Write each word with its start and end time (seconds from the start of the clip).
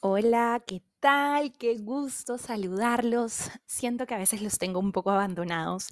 Hola, 0.00 0.62
¿qué 0.66 0.82
tal? 0.98 1.52
Qué 1.52 1.76
gusto 1.76 2.38
saludarlos. 2.38 3.50
Siento 3.66 4.06
que 4.06 4.14
a 4.14 4.18
veces 4.18 4.40
los 4.40 4.56
tengo 4.56 4.80
un 4.80 4.92
poco 4.92 5.10
abandonados 5.10 5.88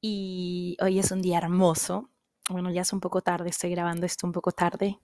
y 0.00 0.76
hoy 0.80 1.00
es 1.00 1.10
un 1.10 1.20
día 1.20 1.38
hermoso. 1.38 2.10
Bueno, 2.48 2.70
ya 2.70 2.82
es 2.82 2.92
un 2.92 3.00
poco 3.00 3.22
tarde, 3.22 3.50
estoy 3.50 3.70
grabando 3.70 4.06
esto 4.06 4.24
un 4.24 4.32
poco 4.32 4.52
tarde, 4.52 5.00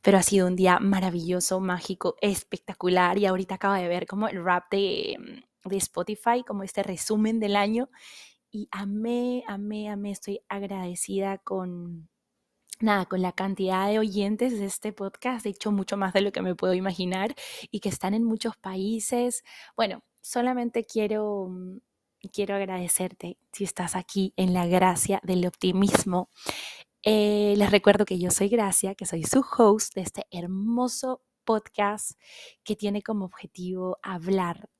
pero 0.00 0.18
ha 0.18 0.22
sido 0.22 0.46
un 0.46 0.54
día 0.54 0.78
maravilloso, 0.78 1.58
mágico, 1.58 2.14
espectacular 2.20 3.18
y 3.18 3.26
ahorita 3.26 3.56
acabo 3.56 3.74
de 3.74 3.88
ver 3.88 4.06
como 4.06 4.28
el 4.28 4.44
rap 4.44 4.70
de, 4.70 5.16
de 5.64 5.76
Spotify, 5.76 6.44
como 6.46 6.62
este 6.62 6.82
resumen 6.82 7.40
del 7.40 7.56
año 7.56 7.88
y 8.50 8.68
amé, 8.70 9.42
amé, 9.48 9.88
amé, 9.88 10.12
estoy 10.12 10.40
agradecida 10.48 11.38
con, 11.38 12.08
nada, 12.80 13.06
con 13.06 13.20
la 13.20 13.32
cantidad 13.32 13.88
de 13.88 13.98
oyentes 13.98 14.58
de 14.58 14.66
este 14.66 14.92
podcast, 14.92 15.44
de 15.44 15.50
hecho 15.50 15.72
mucho 15.72 15.96
más 15.96 16.12
de 16.12 16.20
lo 16.20 16.30
que 16.30 16.42
me 16.42 16.54
puedo 16.54 16.74
imaginar 16.74 17.34
y 17.70 17.80
que 17.80 17.88
están 17.88 18.14
en 18.14 18.24
muchos 18.24 18.56
países. 18.56 19.42
Bueno, 19.76 20.04
solamente 20.20 20.84
quiero 20.84 21.48
mm, 21.50 21.78
quiero 22.32 22.54
agradecerte 22.54 23.38
si 23.52 23.64
estás 23.64 23.96
aquí 23.96 24.32
en 24.36 24.54
la 24.54 24.66
gracia 24.66 25.20
del 25.24 25.46
optimismo. 25.46 26.30
Eh, 27.02 27.54
les 27.56 27.70
recuerdo 27.70 28.04
que 28.04 28.18
yo 28.18 28.30
soy 28.30 28.48
Gracia, 28.48 28.94
que 28.94 29.04
soy 29.04 29.24
su 29.24 29.44
host 29.58 29.94
de 29.94 30.02
este 30.02 30.26
hermoso 30.30 31.22
podcast 31.44 32.12
que 32.62 32.76
tiene 32.76 33.02
como 33.02 33.26
objetivo 33.26 33.98
hablar 34.02 34.70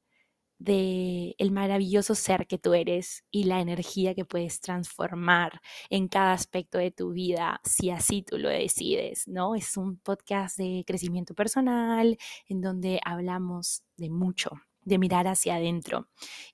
de 0.64 1.34
el 1.38 1.50
maravilloso 1.50 2.14
ser 2.14 2.46
que 2.46 2.58
tú 2.58 2.74
eres 2.74 3.24
y 3.30 3.44
la 3.44 3.60
energía 3.60 4.14
que 4.14 4.24
puedes 4.24 4.60
transformar 4.60 5.60
en 5.90 6.08
cada 6.08 6.32
aspecto 6.32 6.78
de 6.78 6.90
tu 6.90 7.12
vida 7.12 7.60
si 7.64 7.90
así 7.90 8.22
tú 8.22 8.38
lo 8.38 8.48
decides, 8.48 9.28
¿no? 9.28 9.54
Es 9.54 9.76
un 9.76 9.98
podcast 9.98 10.56
de 10.56 10.82
crecimiento 10.86 11.34
personal 11.34 12.16
en 12.48 12.60
donde 12.62 12.98
hablamos 13.04 13.82
de 13.96 14.08
mucho, 14.08 14.52
de 14.82 14.98
mirar 14.98 15.28
hacia 15.28 15.56
adentro 15.56 16.08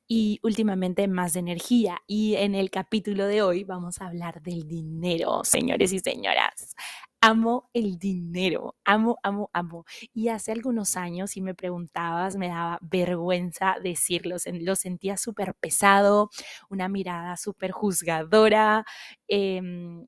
y 0.09 0.41
últimamente 0.43 1.07
más 1.07 1.33
de 1.35 1.41
energía. 1.41 1.99
Y 2.09 2.35
en 2.35 2.57
el 2.57 2.71
capítulo 2.71 3.27
de 3.27 3.43
hoy 3.43 3.63
vamos 3.63 4.01
a 4.01 4.07
hablar 4.07 4.43
del 4.43 4.67
dinero, 4.67 5.43
señores 5.45 5.93
y 5.93 6.01
señoras. 6.01 6.75
Amo 7.23 7.69
el 7.75 7.99
dinero, 7.99 8.77
amo, 8.85 9.19
amo, 9.23 9.51
amo. 9.53 9.85
Y 10.15 10.29
hace 10.29 10.53
algunos 10.53 10.97
años, 10.97 11.33
si 11.33 11.43
me 11.43 11.55
preguntabas, 11.55 12.37
me 12.37 12.49
daba 12.49 12.79
vergüenza 12.81 13.77
decirlo, 13.83 14.37
lo 14.61 14.75
sentía 14.75 15.19
súper 15.19 15.55
pesado, 15.55 16.31
una 16.71 16.89
mirada 16.89 17.37
súper 17.37 17.73
juzgadora. 17.73 18.87
Em, 19.29 20.07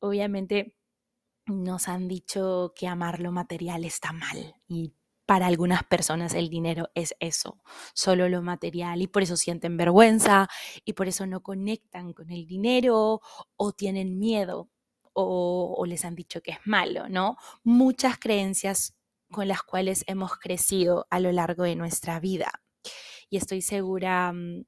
obviamente 0.00 0.74
nos 1.46 1.88
han 1.88 2.08
dicho 2.08 2.72
que 2.76 2.88
amar 2.88 3.20
lo 3.20 3.32
material 3.32 3.84
está 3.84 4.12
mal 4.12 4.54
y 4.68 4.94
para 5.26 5.46
algunas 5.46 5.84
personas 5.84 6.34
el 6.34 6.50
dinero 6.50 6.90
es 6.94 7.14
eso, 7.20 7.60
solo 7.94 8.28
lo 8.28 8.42
material 8.42 9.02
y 9.02 9.08
por 9.08 9.22
eso 9.22 9.36
sienten 9.36 9.76
vergüenza 9.76 10.48
y 10.84 10.94
por 10.94 11.08
eso 11.08 11.26
no 11.26 11.42
conectan 11.42 12.12
con 12.14 12.30
el 12.30 12.46
dinero 12.46 13.20
o 13.56 13.72
tienen 13.72 14.18
miedo 14.18 14.70
o, 15.20 15.84
les 15.86 16.04
han 16.04 16.14
dicho 16.14 16.40
que 16.42 16.52
es 16.52 16.58
malo, 16.64 17.08
¿no? 17.08 17.36
Muchas 17.64 18.18
creencias 18.18 18.94
con 19.30 19.48
las 19.48 19.62
cuales 19.62 20.04
hemos 20.06 20.38
crecido 20.38 21.06
a 21.10 21.20
lo 21.20 21.32
largo 21.32 21.64
de 21.64 21.76
nuestra 21.76 22.20
vida. 22.20 22.62
Y 23.30 23.36
estoy 23.38 23.62
segura 23.62 24.32
mm, 24.32 24.64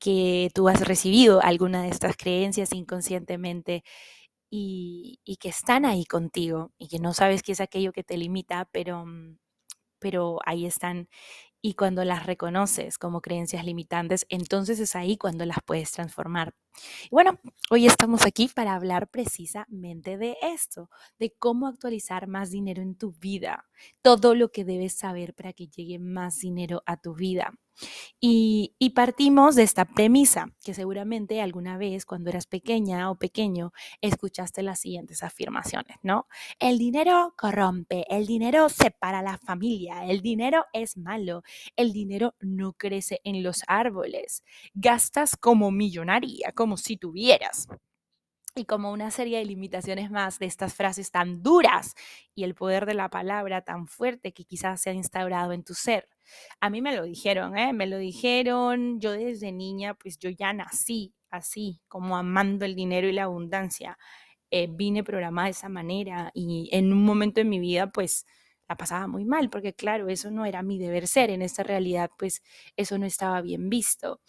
que 0.00 0.50
tú 0.54 0.68
has 0.68 0.80
recibido 0.80 1.42
alguna 1.42 1.82
de 1.82 1.90
estas 1.90 2.16
creencias 2.16 2.72
inconscientemente 2.72 3.84
y, 4.50 5.20
y, 5.24 5.36
que 5.36 5.50
están 5.50 5.84
ahí 5.84 6.04
contigo 6.06 6.72
y 6.78 6.88
que 6.88 6.98
no 7.00 7.14
sabes 7.14 7.42
qué 7.42 7.52
es 7.52 7.60
aquello 7.60 7.92
que 7.92 8.04
te 8.04 8.16
limita, 8.16 8.68
pero 8.72 9.06
mm, 9.06 9.38
pero 9.98 10.38
ahí 10.44 10.66
están. 10.66 11.08
Y 11.68 11.74
cuando 11.74 12.04
las 12.04 12.26
reconoces 12.26 12.96
como 12.96 13.20
creencias 13.20 13.64
limitantes, 13.64 14.24
entonces 14.28 14.78
es 14.78 14.94
ahí 14.94 15.16
cuando 15.16 15.44
las 15.44 15.58
puedes 15.66 15.90
transformar. 15.90 16.54
Bueno, 17.10 17.40
hoy 17.70 17.86
estamos 17.86 18.24
aquí 18.24 18.46
para 18.46 18.76
hablar 18.76 19.08
precisamente 19.08 20.16
de 20.16 20.36
esto, 20.42 20.90
de 21.18 21.34
cómo 21.36 21.66
actualizar 21.66 22.28
más 22.28 22.50
dinero 22.52 22.82
en 22.82 22.94
tu 22.94 23.10
vida, 23.14 23.66
todo 24.00 24.36
lo 24.36 24.52
que 24.52 24.64
debes 24.64 24.96
saber 24.96 25.34
para 25.34 25.52
que 25.52 25.66
llegue 25.66 25.98
más 25.98 26.38
dinero 26.38 26.84
a 26.86 26.98
tu 26.98 27.14
vida. 27.16 27.52
Y, 28.20 28.74
partimos 28.94 29.54
de 29.56 29.62
esta 29.62 29.84
premisa, 29.84 30.46
que 30.64 30.72
seguramente 30.72 31.42
alguna 31.42 31.76
vez 31.76 32.06
cuando 32.06 32.30
eras 32.30 32.46
pequeña 32.46 33.10
o 33.10 33.16
pequeño 33.16 33.72
escuchaste 34.00 34.62
las 34.62 34.80
siguientes 34.80 35.22
afirmaciones, 35.22 35.98
¿no? 36.02 36.26
El 36.58 36.78
dinero 36.78 37.34
corrompe, 37.36 38.04
el 38.08 38.26
dinero 38.26 38.68
separa 38.70 39.22
la 39.22 39.36
familia, 39.38 40.06
el 40.06 40.22
dinero 40.22 40.64
es 40.72 40.96
malo, 40.96 41.42
el 41.76 41.92
dinero 41.92 42.34
no 42.40 42.72
crece 42.72 43.20
en 43.24 43.42
los 43.42 43.62
árboles, 43.66 44.42
gastas 44.74 45.36
como 45.36 45.70
millonaria, 45.70 46.52
como 46.54 46.78
si 46.78 46.96
tuvieras 46.96 47.68
y 48.56 48.64
como 48.64 48.90
una 48.90 49.10
serie 49.10 49.38
de 49.38 49.44
limitaciones 49.44 50.10
más 50.10 50.38
de 50.38 50.46
estas 50.46 50.74
frases 50.74 51.10
tan 51.10 51.42
duras 51.42 51.94
y 52.34 52.44
el 52.44 52.54
poder 52.54 52.86
de 52.86 52.94
la 52.94 53.10
palabra 53.10 53.62
tan 53.62 53.86
fuerte 53.86 54.32
que 54.32 54.44
quizás 54.44 54.80
se 54.80 54.90
ha 54.90 54.92
instaurado 54.94 55.52
en 55.52 55.62
tu 55.62 55.74
ser. 55.74 56.08
A 56.60 56.70
mí 56.70 56.80
me 56.80 56.96
lo 56.96 57.04
dijeron, 57.04 57.56
¿eh? 57.56 57.72
me 57.72 57.86
lo 57.86 57.98
dijeron, 57.98 58.98
yo 58.98 59.12
desde 59.12 59.52
niña, 59.52 59.94
pues 59.94 60.18
yo 60.18 60.30
ya 60.30 60.52
nací 60.52 61.14
así, 61.30 61.80
como 61.88 62.16
amando 62.16 62.64
el 62.64 62.74
dinero 62.74 63.06
y 63.08 63.12
la 63.12 63.24
abundancia. 63.24 63.98
Eh, 64.50 64.68
vine 64.70 65.04
programada 65.04 65.46
de 65.46 65.50
esa 65.52 65.68
manera 65.68 66.30
y 66.32 66.68
en 66.72 66.92
un 66.92 67.04
momento 67.04 67.40
de 67.40 67.44
mi 67.44 67.58
vida, 67.58 67.90
pues 67.90 68.24
la 68.68 68.76
pasaba 68.76 69.06
muy 69.06 69.24
mal, 69.24 69.50
porque 69.50 69.74
claro, 69.74 70.08
eso 70.08 70.30
no 70.30 70.44
era 70.46 70.62
mi 70.62 70.78
deber 70.78 71.06
ser, 71.06 71.30
en 71.30 71.42
esta 71.42 71.62
realidad, 71.62 72.10
pues 72.18 72.42
eso 72.76 72.98
no 72.98 73.06
estaba 73.06 73.40
bien 73.42 73.68
visto. 73.68 74.20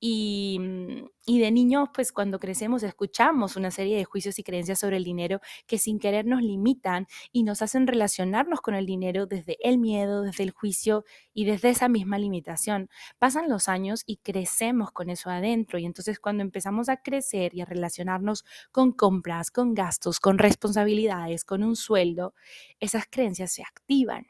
Mm, 0.00 1.06
y, 1.26 1.40
de 1.40 1.50
niños, 1.50 1.88
pues 1.94 2.12
cuando 2.12 2.38
crecemos, 2.38 2.82
escuchamos 2.82 3.56
una 3.56 3.70
serie 3.70 3.96
de 3.96 4.04
juicios 4.04 4.38
y 4.38 4.42
creencias 4.42 4.78
sobre 4.78 4.98
el 4.98 5.04
dinero 5.04 5.40
que 5.66 5.78
sin 5.78 5.98
querer 5.98 6.26
nos 6.26 6.42
limitan 6.42 7.06
y 7.32 7.42
nos 7.44 7.62
hacen 7.62 7.86
relacionarnos 7.86 8.60
con 8.60 8.74
el 8.74 8.86
dinero 8.86 9.26
desde 9.26 9.56
el 9.62 9.78
miedo, 9.78 10.22
desde 10.22 10.44
el 10.44 10.50
juicio 10.50 11.04
y 11.32 11.46
desde 11.46 11.70
esa 11.70 11.88
misma 11.88 12.18
limitación. 12.18 12.88
Pasan 13.18 13.48
los 13.48 13.68
años 13.68 14.02
y 14.06 14.18
crecemos 14.18 14.92
con 14.92 15.08
eso 15.10 15.30
adentro 15.30 15.78
y 15.78 15.86
entonces 15.86 16.20
cuando 16.20 16.42
empezamos 16.42 16.88
a 16.88 16.98
crecer 16.98 17.54
y 17.54 17.62
a 17.62 17.64
relacionarnos 17.64 18.44
con 18.72 18.92
compras, 18.92 19.50
con 19.50 19.74
gastos, 19.74 20.20
con 20.20 20.38
responsabilidades, 20.38 21.44
con 21.44 21.62
un 21.64 21.74
sueldo, 21.76 22.34
esas 22.80 23.06
creencias 23.10 23.52
se 23.52 23.62
activan. 23.62 24.26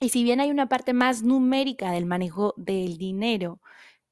Y 0.00 0.10
si 0.10 0.22
bien 0.22 0.40
hay 0.40 0.50
una 0.50 0.68
parte 0.68 0.92
más 0.92 1.24
numérica 1.24 1.90
del 1.90 2.06
manejo 2.06 2.54
del 2.56 2.98
dinero, 2.98 3.60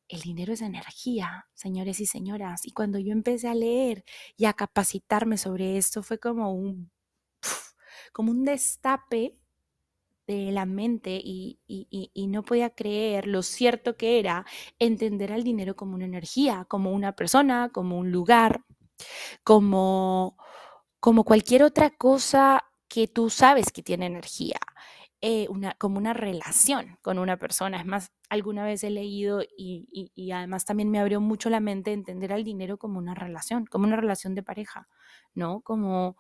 el 0.09 0.21
dinero 0.21 0.53
es 0.53 0.63
energía, 0.63 1.47
señores 1.55 2.01
y 2.01 2.07
señoras. 2.07 2.67
Y 2.67 2.73
cuando 2.73 2.99
yo 2.99 3.13
empecé 3.13 3.49
a 3.49 3.55
leer 3.55 4.05
y 4.37 4.47
a 4.47 4.53
capacitarme 4.55 5.39
sobre 5.39 5.77
esto, 5.79 6.03
fue 6.03 6.19
como 6.19 6.53
un, 6.53 6.91
como 8.13 8.31
un 8.31 8.45
destape 8.45 9.37
de 10.27 10.51
la 10.53 10.67
mente 10.67 11.21
y, 11.23 11.61
y, 11.69 12.27
no 12.27 12.43
podía 12.43 12.71
creer 12.71 13.29
lo 13.29 13.43
cierto 13.43 13.97
que 13.97 14.19
era 14.19 14.45
entender 14.79 15.33
al 15.33 15.45
dinero 15.45 15.77
como 15.77 15.95
una 15.95 16.05
energía, 16.05 16.67
como 16.69 16.93
una 16.93 17.15
persona, 17.15 17.71
como 17.73 17.99
un 17.99 18.11
lugar, 18.11 18.65
como, 19.45 20.37
como 21.01 21.25
cualquier 21.25 21.63
otra 21.63 21.91
cosa 21.91 22.65
que 22.89 23.09
tú 23.09 23.31
sabes 23.31 23.71
que 23.73 23.83
tiene 23.83 24.07
energía. 24.07 24.59
Eh, 25.23 25.47
una, 25.49 25.73
como 25.79 25.97
una 25.97 26.13
relación 26.13 26.99
con 27.01 27.19
una 27.19 27.39
persona. 27.39 27.79
Es 27.81 27.87
más, 27.87 28.13
alguna 28.29 28.65
vez 28.65 28.85
he 28.85 28.91
leído 28.91 29.43
y, 29.43 30.13
y, 30.15 30.31
además 30.31 30.67
también 30.67 30.91
me 30.91 30.99
abrió 31.01 31.21
mucho 31.23 31.49
la 31.49 31.59
mente 31.61 31.93
entender 31.93 32.33
al 32.35 32.45
dinero 32.45 32.77
como 32.77 32.99
una 32.99 33.15
relación, 33.15 33.65
como 33.65 33.87
una 33.87 33.97
relación 33.97 34.35
de 34.35 34.43
pareja, 34.43 34.89
¿no? 35.35 35.63
Como 35.63 36.17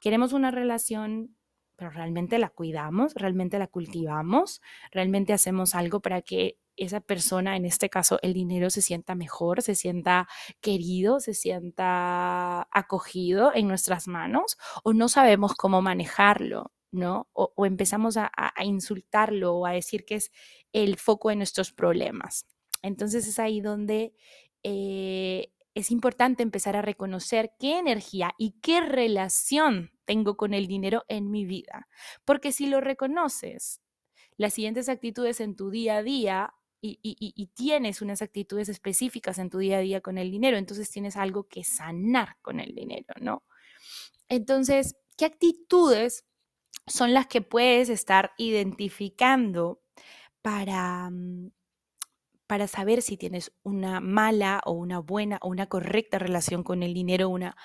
queremos 0.00 0.32
una 0.32 0.52
relación, 0.52 1.36
pero 1.76 1.90
realmente 1.90 2.38
la 2.38 2.50
cuidamos, 2.50 3.14
realmente 3.14 3.58
la 3.58 3.66
cultivamos, 3.66 4.62
realmente 4.92 5.32
hacemos 5.32 5.74
algo 5.74 6.00
para 6.00 6.22
que 6.22 6.58
esa 6.76 7.00
persona, 7.00 7.56
en 7.56 7.64
este 7.64 7.90
caso 7.90 8.18
el 8.22 8.32
dinero, 8.32 8.70
se 8.70 8.82
sienta 8.82 9.14
mejor, 9.16 9.62
se 9.62 9.74
sienta 9.74 10.28
querido, 10.60 11.20
se 11.20 11.34
sienta 11.34 12.68
acogido 12.70 13.52
en 13.54 13.66
nuestras 13.68 14.06
manos 14.08 14.56
o 14.84 14.92
no 14.92 15.08
sabemos 15.08 15.54
cómo 15.54 15.82
manejarlo. 15.82 16.70
O, 17.04 17.66
empezamos 17.66 18.16
a, 18.16 18.30
insultarlo 18.62 19.54
o 19.54 19.66
a 19.66 19.72
decir 19.72 20.04
que 20.04 20.16
es 20.16 20.32
el 20.72 20.96
foco 20.96 21.30
de 21.30 21.36
nuestros 21.36 21.72
problemas. 21.72 22.46
Entonces 22.82 23.26
es 23.26 23.38
ahí 23.38 23.60
donde 23.60 24.14
eh, 24.62 25.52
es 25.74 25.90
importante 25.90 26.42
empezar 26.42 26.76
a 26.76 26.82
reconocer 26.82 27.52
qué 27.58 27.78
energía 27.78 28.34
y 28.38 28.52
qué 28.62 28.80
relación 28.80 29.92
tengo 30.04 30.36
con 30.36 30.54
el 30.54 30.66
dinero 30.66 31.04
en 31.08 31.30
mi 31.30 31.44
vida. 31.44 31.88
Porque 32.24 32.52
si 32.52 32.66
lo 32.66 32.80
reconoces, 32.80 33.82
las 34.36 34.54
siguientes 34.54 34.88
actitudes 34.88 35.40
en 35.40 35.56
tu 35.56 35.70
día 35.70 35.98
a 35.98 36.02
día 36.02 36.54
y, 36.80 37.50
tienes 37.54 38.00
unas 38.02 38.22
actitudes 38.22 38.68
específicas 38.68 39.38
en 39.38 39.50
tu 39.50 39.58
día 39.58 39.78
a 39.78 39.80
día 39.80 40.00
con 40.00 40.18
el 40.18 40.30
dinero, 40.30 40.56
entonces 40.56 40.90
tienes 40.90 41.16
algo 41.16 41.48
que 41.48 41.64
sanar 41.64 42.36
con 42.42 42.60
el 42.60 42.74
dinero, 42.74 43.14
¿no? 43.20 43.42
Entonces, 44.28 44.96
¿qué 45.16 45.24
actitudes 45.24 46.24
son 46.86 47.14
las 47.14 47.26
que 47.26 47.42
puedes 47.42 47.88
estar 47.88 48.32
identificando 48.38 49.80
para, 50.42 51.10
mm, 51.10 51.50
para 52.46 52.68
saber 52.68 53.02
si 53.02 53.16
tienes 53.16 53.52
una 53.62 54.00
mala 54.00 54.60
o 54.64 54.72
una 54.72 55.00
buena 55.00 55.38
o 55.42 55.48
una 55.48 55.66
correcta 55.66 56.18
relación 56.18 56.62
con 56.62 56.82
el 56.82 56.94
dinero, 56.94 57.28
una 57.28 57.56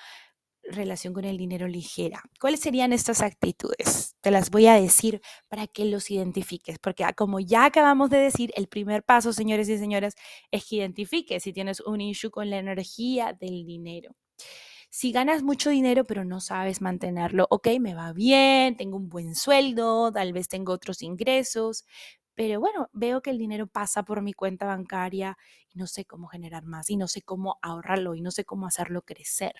relación 0.64 1.12
con 1.14 1.24
el 1.24 1.36
dinero 1.38 1.68
ligera. 1.68 2.22
¿Cuáles 2.40 2.60
serían 2.60 2.92
estas 2.92 3.22
actitudes? 3.22 4.16
Te 4.20 4.30
las 4.30 4.50
voy 4.50 4.66
a 4.66 4.74
decir 4.74 5.20
para 5.48 5.66
que 5.66 5.84
los 5.84 6.10
identifiques, 6.10 6.78
porque 6.78 7.04
ah, 7.04 7.12
como 7.12 7.40
ya 7.40 7.64
acabamos 7.64 8.10
de 8.10 8.18
decir, 8.18 8.52
el 8.56 8.68
primer 8.68 9.02
paso, 9.04 9.32
señores 9.32 9.68
y 9.68 9.78
señoras, 9.78 10.14
es 10.50 10.66
que 10.68 10.76
identifiques 10.76 11.42
si 11.42 11.52
tienes 11.52 11.80
un 11.80 12.00
issue 12.00 12.30
con 12.30 12.50
la 12.50 12.58
energía 12.58 13.32
del 13.32 13.64
dinero. 13.64 14.14
Si 14.94 15.10
ganas 15.10 15.42
mucho 15.42 15.70
dinero 15.70 16.04
pero 16.04 16.22
no 16.22 16.38
sabes 16.40 16.82
mantenerlo, 16.82 17.46
ok, 17.50 17.66
me 17.80 17.94
va 17.94 18.12
bien, 18.12 18.76
tengo 18.76 18.98
un 18.98 19.08
buen 19.08 19.34
sueldo, 19.34 20.12
tal 20.12 20.34
vez 20.34 20.48
tengo 20.48 20.72
otros 20.74 21.00
ingresos, 21.00 21.86
pero 22.34 22.60
bueno, 22.60 22.90
veo 22.92 23.22
que 23.22 23.30
el 23.30 23.38
dinero 23.38 23.66
pasa 23.66 24.02
por 24.04 24.20
mi 24.20 24.34
cuenta 24.34 24.66
bancaria 24.66 25.38
y 25.70 25.78
no 25.78 25.86
sé 25.86 26.04
cómo 26.04 26.26
generar 26.28 26.64
más 26.66 26.90
y 26.90 26.96
no 26.98 27.08
sé 27.08 27.22
cómo 27.22 27.58
ahorrarlo 27.62 28.14
y 28.14 28.20
no 28.20 28.30
sé 28.30 28.44
cómo 28.44 28.66
hacerlo 28.66 29.00
crecer. 29.00 29.54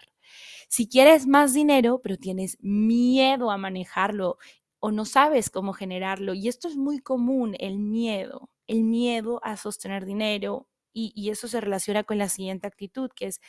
Si 0.69 0.87
quieres 0.89 1.27
más 1.27 1.55
dinero, 1.55 2.01
pero 2.03 2.17
tienes 2.19 2.59
miedo 2.61 3.51
a 3.51 3.57
manejarlo 3.59 4.37
o 4.81 4.91
no 4.91 5.05
sabes 5.07 5.49
cómo 5.51 5.73
generarlo, 5.73 6.35
y 6.35 6.49
esto 6.49 6.69
es 6.69 6.77
muy 6.77 6.99
común, 6.99 7.55
el 7.59 7.79
miedo, 7.79 8.51
el 8.67 8.85
miedo 8.85 9.41
a 9.45 9.57
sostener 9.57 10.05
dinero, 10.05 10.69
y, 10.93 11.13
y 11.17 11.31
eso 11.31 11.49
se 11.49 11.61
relaciona 11.61 12.05
con 12.05 12.19
la 12.19 12.29
siguiente 12.29 12.67
actitud, 12.67 13.11
que 13.17 13.27
es 13.29 13.41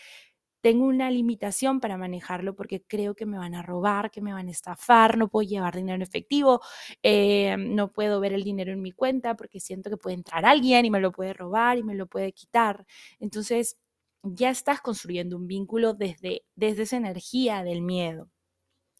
tengo 0.63 0.85
una 0.85 1.11
limitación 1.11 1.81
para 1.81 1.97
manejarlo 1.97 2.55
porque 2.55 2.81
creo 2.83 3.15
que 3.15 3.25
me 3.25 3.37
van 3.37 3.53
a 3.53 3.61
robar, 3.61 4.09
que 4.11 4.21
me 4.21 4.31
van 4.33 4.47
a 4.47 4.51
estafar, 4.51 5.17
no 5.17 5.27
puedo 5.27 5.47
llevar 5.47 5.75
dinero 5.75 5.97
en 5.97 6.01
efectivo, 6.03 6.61
eh, 7.03 7.57
no 7.59 7.91
puedo 7.91 8.21
ver 8.21 8.31
el 8.33 8.43
dinero 8.45 8.71
en 8.71 8.81
mi 8.81 8.93
cuenta 8.93 9.35
porque 9.35 9.59
siento 9.59 9.89
que 9.89 9.97
puede 9.97 10.15
entrar 10.15 10.45
alguien 10.45 10.85
y 10.85 10.89
me 10.89 11.01
lo 11.01 11.11
puede 11.11 11.33
robar 11.33 11.77
y 11.77 11.83
me 11.83 11.95
lo 11.95 12.07
puede 12.07 12.31
quitar. 12.31 12.85
Entonces, 13.19 13.77
ya 14.23 14.49
estás 14.49 14.79
construyendo 14.81 15.35
un 15.35 15.47
vínculo 15.47 15.93
desde, 15.93 16.45
desde 16.55 16.83
esa 16.83 16.95
energía 16.97 17.63
del 17.63 17.81
miedo. 17.81 18.29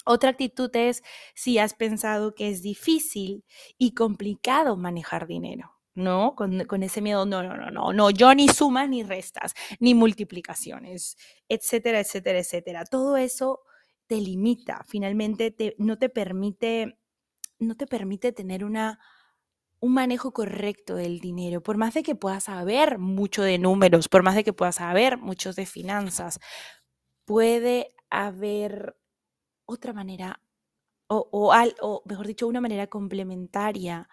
Otra 0.05 0.31
actitud 0.31 0.71
es 0.75 1.03
si 1.35 1.59
has 1.59 1.73
pensado 1.75 2.35
que 2.35 2.49
es 2.49 2.61
difícil 2.63 3.45
y 3.77 3.93
complicado 3.93 4.77
manejar 4.77 5.27
dinero. 5.27 5.72
¿No? 5.95 6.35
Con, 6.35 6.83
ese 6.83 7.01
miedo, 7.01 7.25
no, 7.25 7.43
no, 7.43 7.55
no, 7.55 7.69
no, 7.69 7.93
no, 7.93 8.09
yo 8.09 8.33
ni 8.33 8.47
sumas 8.47 8.89
ni 8.89 9.03
restas, 9.03 9.53
ni 9.79 9.93
multiplicaciones, 9.93 11.17
etcétera, 11.47 11.99
etcétera, 11.99 12.39
etcétera. 12.39 12.85
Todo 12.85 13.17
eso 13.17 13.61
te 14.07 14.15
limita, 14.15 14.83
finalmente 14.87 15.51
te, 15.51 15.75
no 15.77 15.97
te 15.97 16.09
permite, 16.09 16.97
no 17.59 17.75
te 17.75 17.87
permite 17.87 18.31
tener 18.31 18.65
una, 18.65 18.99
un 19.79 19.93
manejo 19.93 20.33
correcto 20.33 20.95
del 20.95 21.19
dinero, 21.19 21.61
por 21.61 21.77
más 21.77 21.93
de 21.93 22.03
que 22.03 22.15
puedas 22.15 22.45
saber 22.45 22.97
mucho 22.97 23.43
de 23.43 23.59
números, 23.59 24.09
por 24.09 24.23
más 24.23 24.35
de 24.35 24.43
que 24.43 24.53
puedas 24.53 24.75
saber 24.75 25.17
mucho 25.17 25.53
de 25.53 25.65
finanzas, 25.65 26.39
puede 27.25 27.95
haber 28.09 28.97
otra 29.65 29.93
manera, 29.93 30.41
o, 31.07 31.29
o 31.31 32.03
mejor 32.05 32.27
dicho, 32.27 32.47
una 32.47 32.61
manera 32.61 32.87
complementaria 32.87 34.09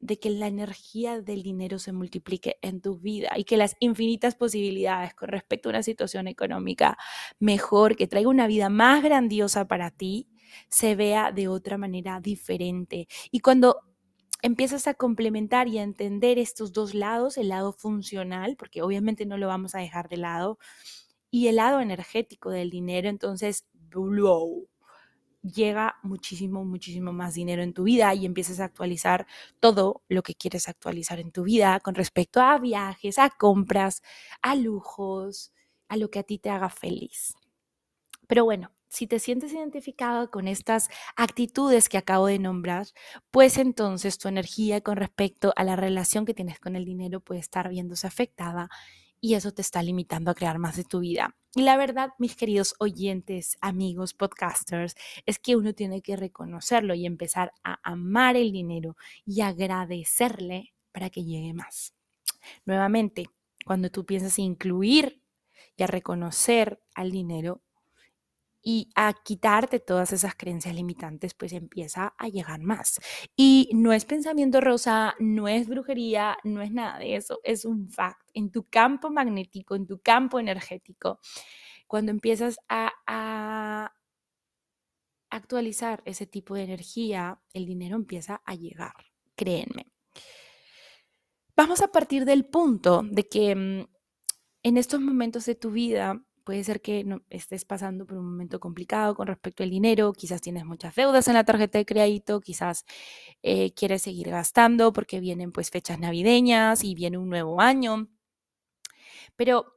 de 0.00 0.18
que 0.18 0.30
la 0.30 0.46
energía 0.46 1.20
del 1.20 1.42
dinero 1.42 1.78
se 1.78 1.92
multiplique 1.92 2.58
en 2.62 2.80
tu 2.80 2.98
vida 2.98 3.30
y 3.36 3.44
que 3.44 3.56
las 3.56 3.76
infinitas 3.80 4.34
posibilidades 4.34 5.14
con 5.14 5.28
respecto 5.28 5.68
a 5.68 5.70
una 5.70 5.82
situación 5.82 6.28
económica 6.28 6.98
mejor, 7.38 7.96
que 7.96 8.06
traiga 8.06 8.28
una 8.28 8.46
vida 8.46 8.68
más 8.68 9.02
grandiosa 9.02 9.66
para 9.66 9.90
ti, 9.90 10.28
se 10.68 10.94
vea 10.94 11.32
de 11.32 11.48
otra 11.48 11.78
manera 11.78 12.20
diferente. 12.20 13.08
Y 13.30 13.40
cuando 13.40 13.80
empiezas 14.42 14.86
a 14.86 14.94
complementar 14.94 15.68
y 15.68 15.78
a 15.78 15.82
entender 15.82 16.38
estos 16.38 16.72
dos 16.72 16.94
lados, 16.94 17.38
el 17.38 17.48
lado 17.48 17.72
funcional, 17.72 18.56
porque 18.56 18.82
obviamente 18.82 19.26
no 19.26 19.38
lo 19.38 19.48
vamos 19.48 19.74
a 19.74 19.80
dejar 19.80 20.08
de 20.08 20.18
lado, 20.18 20.58
y 21.30 21.48
el 21.48 21.56
lado 21.56 21.80
energético 21.80 22.50
del 22.50 22.70
dinero, 22.70 23.08
entonces, 23.08 23.66
blow 23.72 24.68
llega 25.46 25.96
muchísimo, 26.02 26.64
muchísimo 26.64 27.12
más 27.12 27.34
dinero 27.34 27.62
en 27.62 27.72
tu 27.72 27.84
vida 27.84 28.14
y 28.14 28.26
empiezas 28.26 28.60
a 28.60 28.64
actualizar 28.64 29.26
todo 29.60 30.02
lo 30.08 30.22
que 30.22 30.34
quieres 30.34 30.68
actualizar 30.68 31.20
en 31.20 31.32
tu 31.32 31.44
vida 31.44 31.80
con 31.80 31.94
respecto 31.94 32.40
a 32.40 32.58
viajes, 32.58 33.18
a 33.18 33.30
compras, 33.30 34.02
a 34.42 34.54
lujos, 34.54 35.52
a 35.88 35.96
lo 35.96 36.10
que 36.10 36.18
a 36.18 36.22
ti 36.22 36.38
te 36.38 36.50
haga 36.50 36.68
feliz. 36.68 37.34
Pero 38.26 38.44
bueno, 38.44 38.72
si 38.88 39.06
te 39.06 39.18
sientes 39.18 39.52
identificado 39.52 40.30
con 40.30 40.48
estas 40.48 40.88
actitudes 41.16 41.88
que 41.88 41.98
acabo 41.98 42.26
de 42.26 42.38
nombrar, 42.38 42.86
pues 43.30 43.58
entonces 43.58 44.18
tu 44.18 44.28
energía 44.28 44.80
con 44.80 44.96
respecto 44.96 45.52
a 45.56 45.64
la 45.64 45.76
relación 45.76 46.24
que 46.24 46.34
tienes 46.34 46.58
con 46.60 46.76
el 46.76 46.84
dinero 46.84 47.20
puede 47.20 47.40
estar 47.40 47.68
viéndose 47.68 48.06
afectada 48.06 48.68
y 49.20 49.34
eso 49.34 49.52
te 49.52 49.62
está 49.62 49.82
limitando 49.82 50.30
a 50.30 50.34
crear 50.34 50.58
más 50.58 50.76
de 50.76 50.84
tu 50.84 51.00
vida. 51.00 51.36
Y 51.54 51.62
la 51.62 51.76
verdad, 51.76 52.10
mis 52.18 52.36
queridos 52.36 52.74
oyentes, 52.78 53.56
amigos, 53.60 54.14
podcasters, 54.14 54.94
es 55.24 55.38
que 55.38 55.56
uno 55.56 55.72
tiene 55.72 56.02
que 56.02 56.16
reconocerlo 56.16 56.94
y 56.94 57.06
empezar 57.06 57.52
a 57.64 57.78
amar 57.82 58.36
el 58.36 58.52
dinero 58.52 58.96
y 59.24 59.40
agradecerle 59.40 60.74
para 60.92 61.10
que 61.10 61.24
llegue 61.24 61.54
más. 61.54 61.94
Nuevamente, 62.64 63.30
cuando 63.64 63.90
tú 63.90 64.04
piensas 64.04 64.38
incluir 64.38 65.22
y 65.76 65.82
a 65.82 65.86
reconocer 65.86 66.80
al 66.94 67.10
dinero, 67.10 67.62
y 68.68 68.90
a 68.96 69.12
quitarte 69.12 69.78
todas 69.78 70.12
esas 70.12 70.34
creencias 70.34 70.74
limitantes, 70.74 71.34
pues 71.34 71.52
empieza 71.52 72.14
a 72.18 72.28
llegar 72.28 72.60
más. 72.60 72.98
Y 73.36 73.70
no 73.72 73.92
es 73.92 74.04
pensamiento 74.04 74.60
rosa, 74.60 75.14
no 75.20 75.46
es 75.46 75.68
brujería, 75.68 76.36
no 76.42 76.60
es 76.62 76.72
nada 76.72 76.98
de 76.98 77.14
eso, 77.14 77.38
es 77.44 77.64
un 77.64 77.88
fact. 77.88 78.28
En 78.34 78.50
tu 78.50 78.64
campo 78.64 79.08
magnético, 79.08 79.76
en 79.76 79.86
tu 79.86 80.00
campo 80.00 80.40
energético, 80.40 81.20
cuando 81.86 82.10
empiezas 82.10 82.58
a, 82.68 82.90
a 83.06 83.92
actualizar 85.30 86.02
ese 86.04 86.26
tipo 86.26 86.56
de 86.56 86.64
energía, 86.64 87.40
el 87.52 87.66
dinero 87.66 87.94
empieza 87.94 88.42
a 88.44 88.56
llegar, 88.56 88.96
créenme. 89.36 89.92
Vamos 91.54 91.82
a 91.82 91.92
partir 91.92 92.24
del 92.24 92.46
punto 92.46 93.04
de 93.08 93.28
que 93.28 93.54
mm, 93.54 93.86
en 94.64 94.76
estos 94.76 95.00
momentos 95.00 95.46
de 95.46 95.54
tu 95.54 95.70
vida 95.70 96.25
Puede 96.46 96.62
ser 96.62 96.80
que 96.80 97.02
no, 97.02 97.22
estés 97.28 97.64
pasando 97.64 98.06
por 98.06 98.18
un 98.18 98.30
momento 98.30 98.60
complicado 98.60 99.16
con 99.16 99.26
respecto 99.26 99.64
al 99.64 99.70
dinero, 99.70 100.12
quizás 100.12 100.40
tienes 100.40 100.64
muchas 100.64 100.94
deudas 100.94 101.26
en 101.26 101.34
la 101.34 101.42
tarjeta 101.42 101.78
de 101.78 101.84
crédito, 101.84 102.40
quizás 102.40 102.84
eh, 103.42 103.74
quieres 103.74 104.02
seguir 104.02 104.30
gastando 104.30 104.92
porque 104.92 105.18
vienen 105.18 105.50
pues 105.50 105.70
fechas 105.70 105.98
navideñas 105.98 106.84
y 106.84 106.94
viene 106.94 107.18
un 107.18 107.30
nuevo 107.30 107.60
año. 107.60 108.06
Pero 109.34 109.74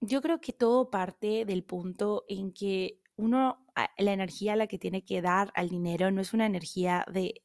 yo 0.00 0.22
creo 0.22 0.40
que 0.40 0.54
todo 0.54 0.88
parte 0.88 1.44
del 1.44 1.64
punto 1.64 2.24
en 2.28 2.52
que 2.54 3.02
uno, 3.16 3.66
la 3.98 4.12
energía 4.14 4.54
a 4.54 4.56
la 4.56 4.68
que 4.68 4.78
tiene 4.78 5.04
que 5.04 5.20
dar 5.20 5.52
al 5.54 5.68
dinero 5.68 6.10
no 6.10 6.22
es 6.22 6.32
una 6.32 6.46
energía 6.46 7.04
de 7.12 7.42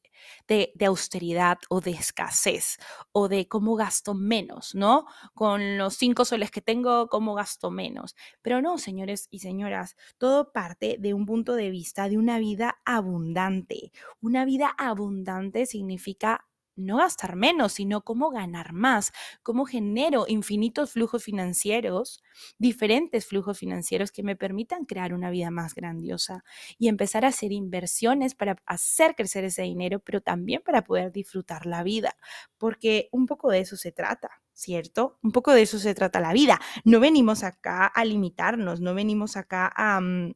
de, 0.48 0.72
austeridad 0.86 1.58
o 1.68 1.80
de 1.80 1.92
escasez 1.92 2.78
o 3.12 3.28
de 3.28 3.48
cómo 3.48 3.76
gasto 3.76 4.14
menos, 4.14 4.74
¿no? 4.74 5.06
Con 5.34 5.78
los 5.78 5.94
cinco 5.94 6.24
soles 6.24 6.50
que 6.50 6.60
tengo, 6.60 7.08
cómo 7.08 7.34
gasto 7.34 7.70
menos. 7.70 8.14
Pero 8.42 8.60
no, 8.60 8.78
señores 8.78 9.28
y 9.30 9.40
señoras, 9.40 9.96
todo 10.18 10.52
parte 10.52 10.96
de 10.98 11.14
un 11.14 11.26
punto 11.26 11.54
de 11.54 11.70
vista 11.70 12.08
de 12.08 12.18
una 12.18 12.38
vida 12.38 12.78
abundante. 12.84 13.92
Una 14.20 14.44
vida 14.44 14.74
abundante 14.76 15.66
significa 15.66 16.46
no 16.76 16.98
gastar 16.98 17.36
menos, 17.36 17.74
sino 17.74 18.02
cómo 18.02 18.30
ganar 18.30 18.72
más, 18.72 19.12
cómo 19.42 19.64
genero 19.64 20.24
infinitos 20.28 20.92
flujos 20.92 21.22
financieros, 21.24 22.22
diferentes 22.58 23.26
flujos 23.26 23.58
financieros 23.58 24.12
que 24.12 24.22
me 24.22 24.36
permitan 24.36 24.84
crear 24.84 25.14
una 25.14 25.30
vida 25.30 25.50
más 25.50 25.74
grandiosa 25.74 26.44
y 26.78 26.88
empezar 26.88 27.24
a 27.24 27.28
hacer 27.28 27.52
inversiones 27.52 28.34
para 28.34 28.56
hacer 28.66 29.14
crecer 29.14 29.44
ese 29.44 29.62
dinero, 29.62 30.00
pero 30.00 30.20
también 30.20 30.62
para 30.64 30.82
poder 30.84 31.12
disfrutar 31.12 31.66
la 31.66 31.82
vida, 31.82 32.16
porque 32.58 33.08
un 33.12 33.26
poco 33.26 33.50
de 33.50 33.60
eso 33.60 33.76
se 33.76 33.92
trata. 33.92 34.30
¿Cierto? 34.56 35.18
Un 35.24 35.32
poco 35.32 35.52
de 35.52 35.62
eso 35.62 35.80
se 35.80 35.96
trata 35.96 36.20
la 36.20 36.32
vida. 36.32 36.60
No 36.84 37.00
venimos 37.00 37.42
acá 37.42 37.86
a 37.86 38.04
limitarnos, 38.04 38.80
no 38.80 38.94
venimos 38.94 39.36
acá 39.36 39.72
a, 39.74 40.00
mm, 40.00 40.32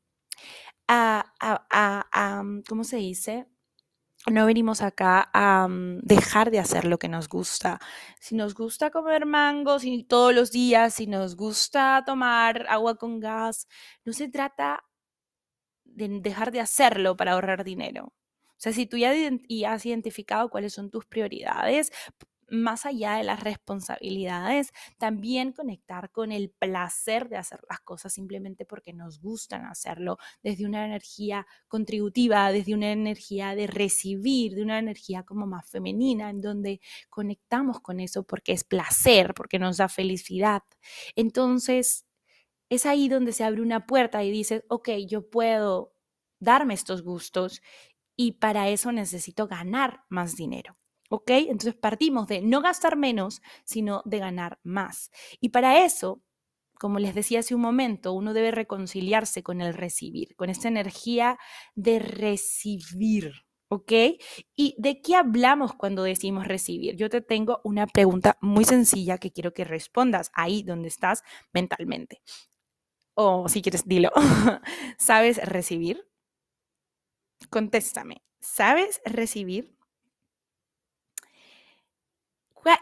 a, 0.88 1.34
a, 1.40 2.06
a 2.12 2.42
mm, 2.42 2.62
¿cómo 2.68 2.84
se 2.84 2.96
dice? 2.98 3.46
No 4.26 4.46
venimos 4.46 4.82
acá 4.82 5.30
a 5.32 5.68
mm, 5.68 6.00
dejar 6.02 6.50
de 6.50 6.58
hacer 6.58 6.84
lo 6.84 6.98
que 6.98 7.08
nos 7.08 7.28
gusta. 7.28 7.78
Si 8.20 8.34
nos 8.34 8.54
gusta 8.54 8.90
comer 8.90 9.26
mangos 9.26 9.84
y 9.84 10.04
todos 10.04 10.34
los 10.34 10.50
días, 10.50 10.94
si 10.94 11.06
nos 11.06 11.36
gusta 11.36 12.02
tomar 12.04 12.66
agua 12.68 12.96
con 12.96 13.20
gas, 13.20 13.68
no 14.04 14.12
se 14.12 14.28
trata 14.28 14.84
de 15.84 16.08
dejar 16.20 16.52
de 16.52 16.60
hacerlo 16.60 17.16
para 17.16 17.32
ahorrar 17.32 17.64
dinero. 17.64 18.12
O 18.58 18.60
sea, 18.60 18.72
si 18.72 18.86
tú 18.86 18.96
ya 18.96 19.12
has 19.72 19.86
identificado 19.86 20.50
cuáles 20.50 20.72
son 20.74 20.90
tus 20.90 21.06
prioridades, 21.06 21.92
más 22.50 22.86
allá 22.86 23.16
de 23.16 23.24
las 23.24 23.40
responsabilidades, 23.42 24.72
también 24.98 25.52
conectar 25.52 26.10
con 26.10 26.32
el 26.32 26.50
placer 26.50 27.28
de 27.28 27.36
hacer 27.36 27.60
las 27.68 27.80
cosas 27.80 28.12
simplemente 28.12 28.64
porque 28.64 28.92
nos 28.92 29.20
gustan 29.20 29.66
hacerlo, 29.66 30.18
desde 30.42 30.66
una 30.66 30.84
energía 30.84 31.46
contributiva, 31.68 32.50
desde 32.52 32.74
una 32.74 32.92
energía 32.92 33.54
de 33.54 33.66
recibir, 33.66 34.54
de 34.54 34.62
una 34.62 34.78
energía 34.78 35.22
como 35.24 35.46
más 35.46 35.68
femenina, 35.70 36.30
en 36.30 36.40
donde 36.40 36.80
conectamos 37.10 37.80
con 37.80 38.00
eso 38.00 38.24
porque 38.24 38.52
es 38.52 38.64
placer, 38.64 39.34
porque 39.34 39.58
nos 39.58 39.76
da 39.78 39.88
felicidad. 39.88 40.62
Entonces, 41.16 42.06
es 42.70 42.86
ahí 42.86 43.08
donde 43.08 43.32
se 43.32 43.44
abre 43.44 43.62
una 43.62 43.86
puerta 43.86 44.22
y 44.24 44.30
dices, 44.30 44.64
ok, 44.68 44.90
yo 45.08 45.28
puedo 45.30 45.94
darme 46.40 46.74
estos 46.74 47.02
gustos 47.02 47.62
y 48.16 48.32
para 48.32 48.68
eso 48.68 48.92
necesito 48.92 49.46
ganar 49.48 50.04
más 50.08 50.36
dinero. 50.36 50.76
¿Ok? 51.08 51.30
Entonces 51.30 51.74
partimos 51.74 52.28
de 52.28 52.42
no 52.42 52.60
gastar 52.60 52.96
menos, 52.96 53.40
sino 53.64 54.02
de 54.04 54.18
ganar 54.18 54.58
más. 54.62 55.10
Y 55.40 55.50
para 55.50 55.84
eso, 55.84 56.22
como 56.78 56.98
les 56.98 57.14
decía 57.14 57.40
hace 57.40 57.54
un 57.54 57.60
momento, 57.62 58.12
uno 58.12 58.34
debe 58.34 58.50
reconciliarse 58.52 59.42
con 59.42 59.60
el 59.60 59.74
recibir, 59.74 60.36
con 60.36 60.50
esta 60.50 60.68
energía 60.68 61.38
de 61.74 61.98
recibir. 61.98 63.32
¿Ok? 63.70 63.92
¿Y 64.56 64.74
de 64.78 65.02
qué 65.02 65.14
hablamos 65.14 65.74
cuando 65.74 66.02
decimos 66.02 66.46
recibir? 66.48 66.96
Yo 66.96 67.10
te 67.10 67.20
tengo 67.20 67.60
una 67.64 67.86
pregunta 67.86 68.38
muy 68.40 68.64
sencilla 68.64 69.18
que 69.18 69.30
quiero 69.30 69.52
que 69.52 69.64
respondas 69.64 70.30
ahí 70.34 70.62
donde 70.62 70.88
estás 70.88 71.22
mentalmente. 71.52 72.22
O 73.14 73.48
si 73.48 73.62
quieres, 73.62 73.84
dilo. 73.86 74.10
¿Sabes 74.98 75.38
recibir? 75.46 76.06
Contéstame. 77.50 78.22
¿Sabes 78.40 79.00
recibir? 79.04 79.77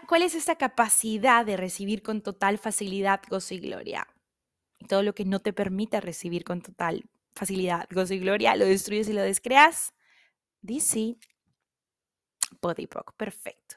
¿Cuál 0.09 0.23
es 0.23 0.35
esta 0.35 0.57
capacidad 0.57 1.45
de 1.45 1.57
recibir 1.57 2.03
con 2.03 2.23
total 2.23 2.59
facilidad 2.59 3.21
gozo 3.29 3.55
y 3.55 3.61
gloria? 3.61 4.07
todo 4.89 5.03
lo 5.03 5.15
que 5.15 5.25
no 5.25 5.41
te 5.41 5.53
permite 5.53 6.01
recibir 6.01 6.45
con 6.45 6.63
total 6.63 7.05
facilidad 7.35 7.87
gozo 7.91 8.15
y 8.15 8.19
gloria, 8.19 8.57
lo 8.57 8.65
destruyes 8.65 9.09
y 9.09 9.13
lo 9.13 9.23
descreas. 9.23 9.93
Bodybook, 12.61 13.15
perfecto. 13.17 13.77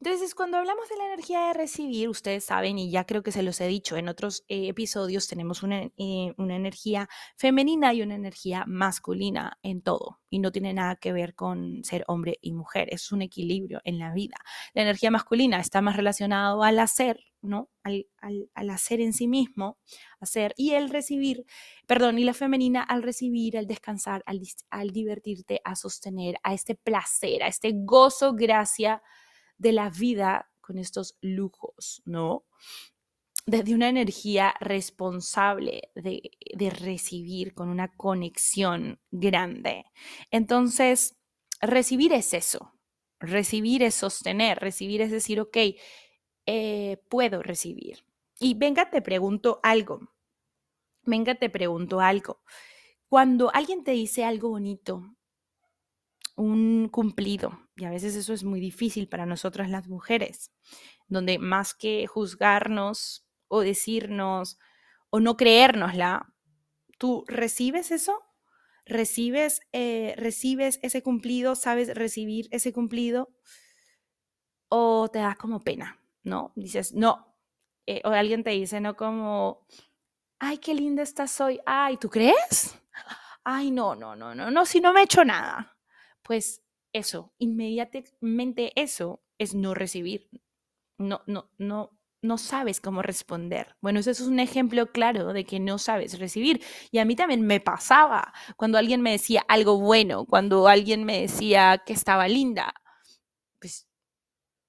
Entonces, 0.00 0.34
cuando 0.34 0.58
hablamos 0.58 0.88
de 0.88 0.96
la 0.96 1.06
energía 1.06 1.46
de 1.46 1.54
recibir, 1.54 2.08
ustedes 2.08 2.44
saben, 2.44 2.78
y 2.78 2.90
ya 2.90 3.04
creo 3.04 3.22
que 3.22 3.32
se 3.32 3.42
los 3.42 3.60
he 3.60 3.66
dicho 3.66 3.96
en 3.96 4.08
otros 4.08 4.44
eh, 4.48 4.68
episodios, 4.68 5.28
tenemos 5.28 5.62
una, 5.62 5.90
eh, 5.96 6.34
una, 6.38 6.56
energía 6.56 7.08
femenina 7.36 7.92
y 7.94 8.02
una 8.02 8.14
energía 8.14 8.64
masculina 8.66 9.58
en 9.62 9.82
todo, 9.82 10.20
y 10.30 10.38
no 10.38 10.52
tiene 10.52 10.72
nada 10.72 10.96
que 10.96 11.12
ver 11.12 11.34
con 11.34 11.84
ser 11.84 12.04
hombre 12.08 12.38
y 12.40 12.52
mujer, 12.52 12.88
es 12.90 13.12
un 13.12 13.22
equilibrio 13.22 13.80
en 13.84 13.98
la 13.98 14.12
vida. 14.12 14.36
La 14.74 14.82
energía 14.82 15.10
masculina 15.10 15.60
está 15.60 15.80
más 15.80 15.96
relacionado 15.96 16.62
al 16.62 16.78
hacer, 16.78 17.29
¿no? 17.42 17.70
Al, 17.82 18.06
hacer 18.54 19.00
en 19.00 19.12
sí 19.12 19.28
mismo, 19.28 19.78
hacer, 20.20 20.54
y 20.56 20.72
el 20.72 20.90
recibir, 20.90 21.44
perdón, 21.86 22.18
y 22.18 22.24
la 22.24 22.34
femenina 22.34 22.82
al 22.82 23.02
recibir, 23.02 23.56
al 23.56 23.66
descansar, 23.66 24.22
al, 24.26 24.40
al 24.70 24.90
divertirte, 24.90 25.60
a 25.64 25.74
sostener, 25.74 26.36
a 26.42 26.54
este 26.54 26.74
placer, 26.74 27.42
a 27.42 27.48
este 27.48 27.72
gozo, 27.74 28.34
gracia 28.34 29.02
de 29.58 29.72
la 29.72 29.90
vida 29.90 30.50
con 30.60 30.78
estos 30.78 31.16
lujos, 31.20 32.02
¿no? 32.04 32.44
Desde 33.46 33.74
una 33.74 33.88
energía 33.88 34.54
responsable 34.60 35.90
de, 35.94 36.30
de 36.56 36.70
recibir 36.70 37.54
con 37.54 37.68
una 37.68 37.88
conexión 37.88 39.00
grande. 39.10 39.84
Entonces, 40.30 41.16
recibir 41.60 42.12
es 42.12 42.34
eso, 42.34 42.74
recibir 43.18 43.82
es 43.82 43.94
sostener, 43.94 44.58
recibir 44.58 45.02
es 45.02 45.10
decir, 45.10 45.40
ok, 45.40 45.56
eh, 46.46 47.02
puedo 47.08 47.42
recibir. 47.42 48.04
Y 48.38 48.54
venga, 48.54 48.90
te 48.90 49.02
pregunto 49.02 49.60
algo. 49.62 50.00
Venga, 51.04 51.34
te 51.34 51.50
pregunto 51.50 52.00
algo. 52.00 52.42
Cuando 53.08 53.52
alguien 53.54 53.84
te 53.84 53.92
dice 53.92 54.24
algo 54.24 54.50
bonito, 54.50 55.16
un 56.36 56.88
cumplido, 56.88 57.58
y 57.76 57.84
a 57.84 57.90
veces 57.90 58.16
eso 58.16 58.32
es 58.32 58.44
muy 58.44 58.60
difícil 58.60 59.08
para 59.08 59.26
nosotras 59.26 59.68
las 59.68 59.88
mujeres, 59.88 60.52
donde 61.08 61.38
más 61.38 61.74
que 61.74 62.06
juzgarnos 62.06 63.26
o 63.48 63.60
decirnos 63.60 64.58
o 65.10 65.20
no 65.20 65.36
creérnosla, 65.36 66.32
¿tú 66.98 67.24
recibes 67.26 67.90
eso? 67.90 68.22
¿Recibes, 68.86 69.60
eh, 69.72 70.14
¿Recibes 70.16 70.78
ese 70.82 71.02
cumplido? 71.02 71.54
¿Sabes 71.56 71.94
recibir 71.94 72.48
ese 72.52 72.72
cumplido? 72.72 73.30
¿O 74.68 75.08
te 75.12 75.18
da 75.18 75.34
como 75.36 75.60
pena? 75.60 75.99
¿No? 76.24 76.52
Dices, 76.56 76.94
no. 76.94 77.36
Eh, 77.86 78.02
o 78.04 78.08
alguien 78.10 78.44
te 78.44 78.50
dice, 78.50 78.80
no 78.80 78.96
como, 78.96 79.66
ay, 80.38 80.58
qué 80.58 80.74
linda 80.74 81.02
estás 81.02 81.40
hoy. 81.40 81.60
Ay, 81.66 81.96
¿tú 81.96 82.10
crees? 82.10 82.76
Ay, 83.44 83.70
no, 83.70 83.94
no, 83.94 84.16
no, 84.16 84.34
no, 84.34 84.50
no, 84.50 84.66
si 84.66 84.80
no 84.80 84.92
me 84.92 85.00
he 85.00 85.04
hecho 85.04 85.24
nada. 85.24 85.76
Pues 86.22 86.62
eso, 86.92 87.32
inmediatamente 87.38 88.72
eso 88.76 89.22
es 89.38 89.54
no 89.54 89.74
recibir. 89.74 90.28
No, 90.98 91.22
no, 91.26 91.50
no, 91.58 91.98
no 92.22 92.38
sabes 92.38 92.80
cómo 92.80 93.02
responder. 93.02 93.76
Bueno, 93.80 94.00
eso 94.00 94.10
es 94.10 94.20
un 94.20 94.40
ejemplo 94.40 94.92
claro 94.92 95.32
de 95.32 95.44
que 95.44 95.60
no 95.60 95.78
sabes 95.78 96.18
recibir. 96.18 96.62
Y 96.90 96.98
a 96.98 97.04
mí 97.04 97.16
también 97.16 97.42
me 97.42 97.60
pasaba 97.60 98.32
cuando 98.56 98.78
alguien 98.78 99.00
me 99.00 99.12
decía 99.12 99.44
algo 99.48 99.78
bueno, 99.80 100.26
cuando 100.26 100.68
alguien 100.68 101.04
me 101.04 101.22
decía 101.22 101.82
que 101.86 101.92
estaba 101.94 102.28
linda. 102.28 102.74
Pues 103.60 103.88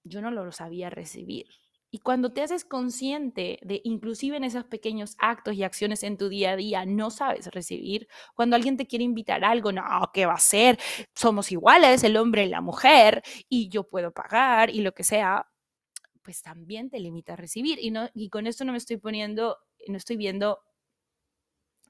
yo 0.04 0.22
no 0.22 0.32
lo 0.32 0.52
sabía 0.52 0.90
recibir. 0.90 1.48
Y 1.94 2.00
cuando 2.00 2.32
te 2.32 2.42
haces 2.42 2.64
consciente 2.64 3.60
de, 3.64 3.82
inclusive 3.84 4.38
en 4.38 4.46
esos 4.46 4.64
pequeños 4.64 5.16
actos 5.20 5.56
y 5.56 5.64
acciones 5.64 6.04
en 6.04 6.18
tu 6.18 6.30
día 6.30 6.52
a 6.52 6.56
día, 6.56 6.86
no 6.86 7.12
sabes 7.12 7.48
recibir. 7.48 8.08
Cuando 8.34 8.56
alguien 8.56 8.78
te 8.78 8.88
quiere 8.88 9.04
invitar 9.04 9.44
a 9.44 9.52
algo, 9.52 9.74
no, 9.74 9.84
¿qué 10.14 10.26
va 10.26 10.36
a 10.36 10.40
ser? 10.40 10.80
Somos 11.14 11.52
iguales, 11.52 12.04
el 12.06 12.16
hombre 12.16 12.46
y 12.46 12.50
la 12.50 12.62
mujer, 12.62 13.22
y 13.50 13.68
yo 13.68 13.84
puedo 13.90 14.14
pagar 14.14 14.70
y 14.70 14.82
lo 14.82 14.94
que 14.94 15.04
sea, 15.04 15.46
pues 16.22 16.42
también 16.42 16.90
te 16.90 17.00
limita 17.00 17.34
a 17.34 17.36
recibir. 17.36 17.80
Y, 17.82 17.92
no, 17.92 18.10
y 18.14 18.30
con 18.30 18.48
esto 18.48 18.66
no 18.66 18.72
me 18.72 18.78
estoy 18.78 18.98
poniendo, 18.98 19.58
no 19.88 19.98
estoy 19.98 20.18
viendo, 20.18 20.60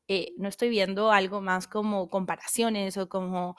eh, 0.07 0.33
no 0.37 0.49
estoy 0.49 0.69
viendo 0.69 1.11
algo 1.11 1.41
más 1.41 1.67
como 1.67 2.09
comparaciones 2.09 2.97
o 2.97 3.07
como 3.07 3.55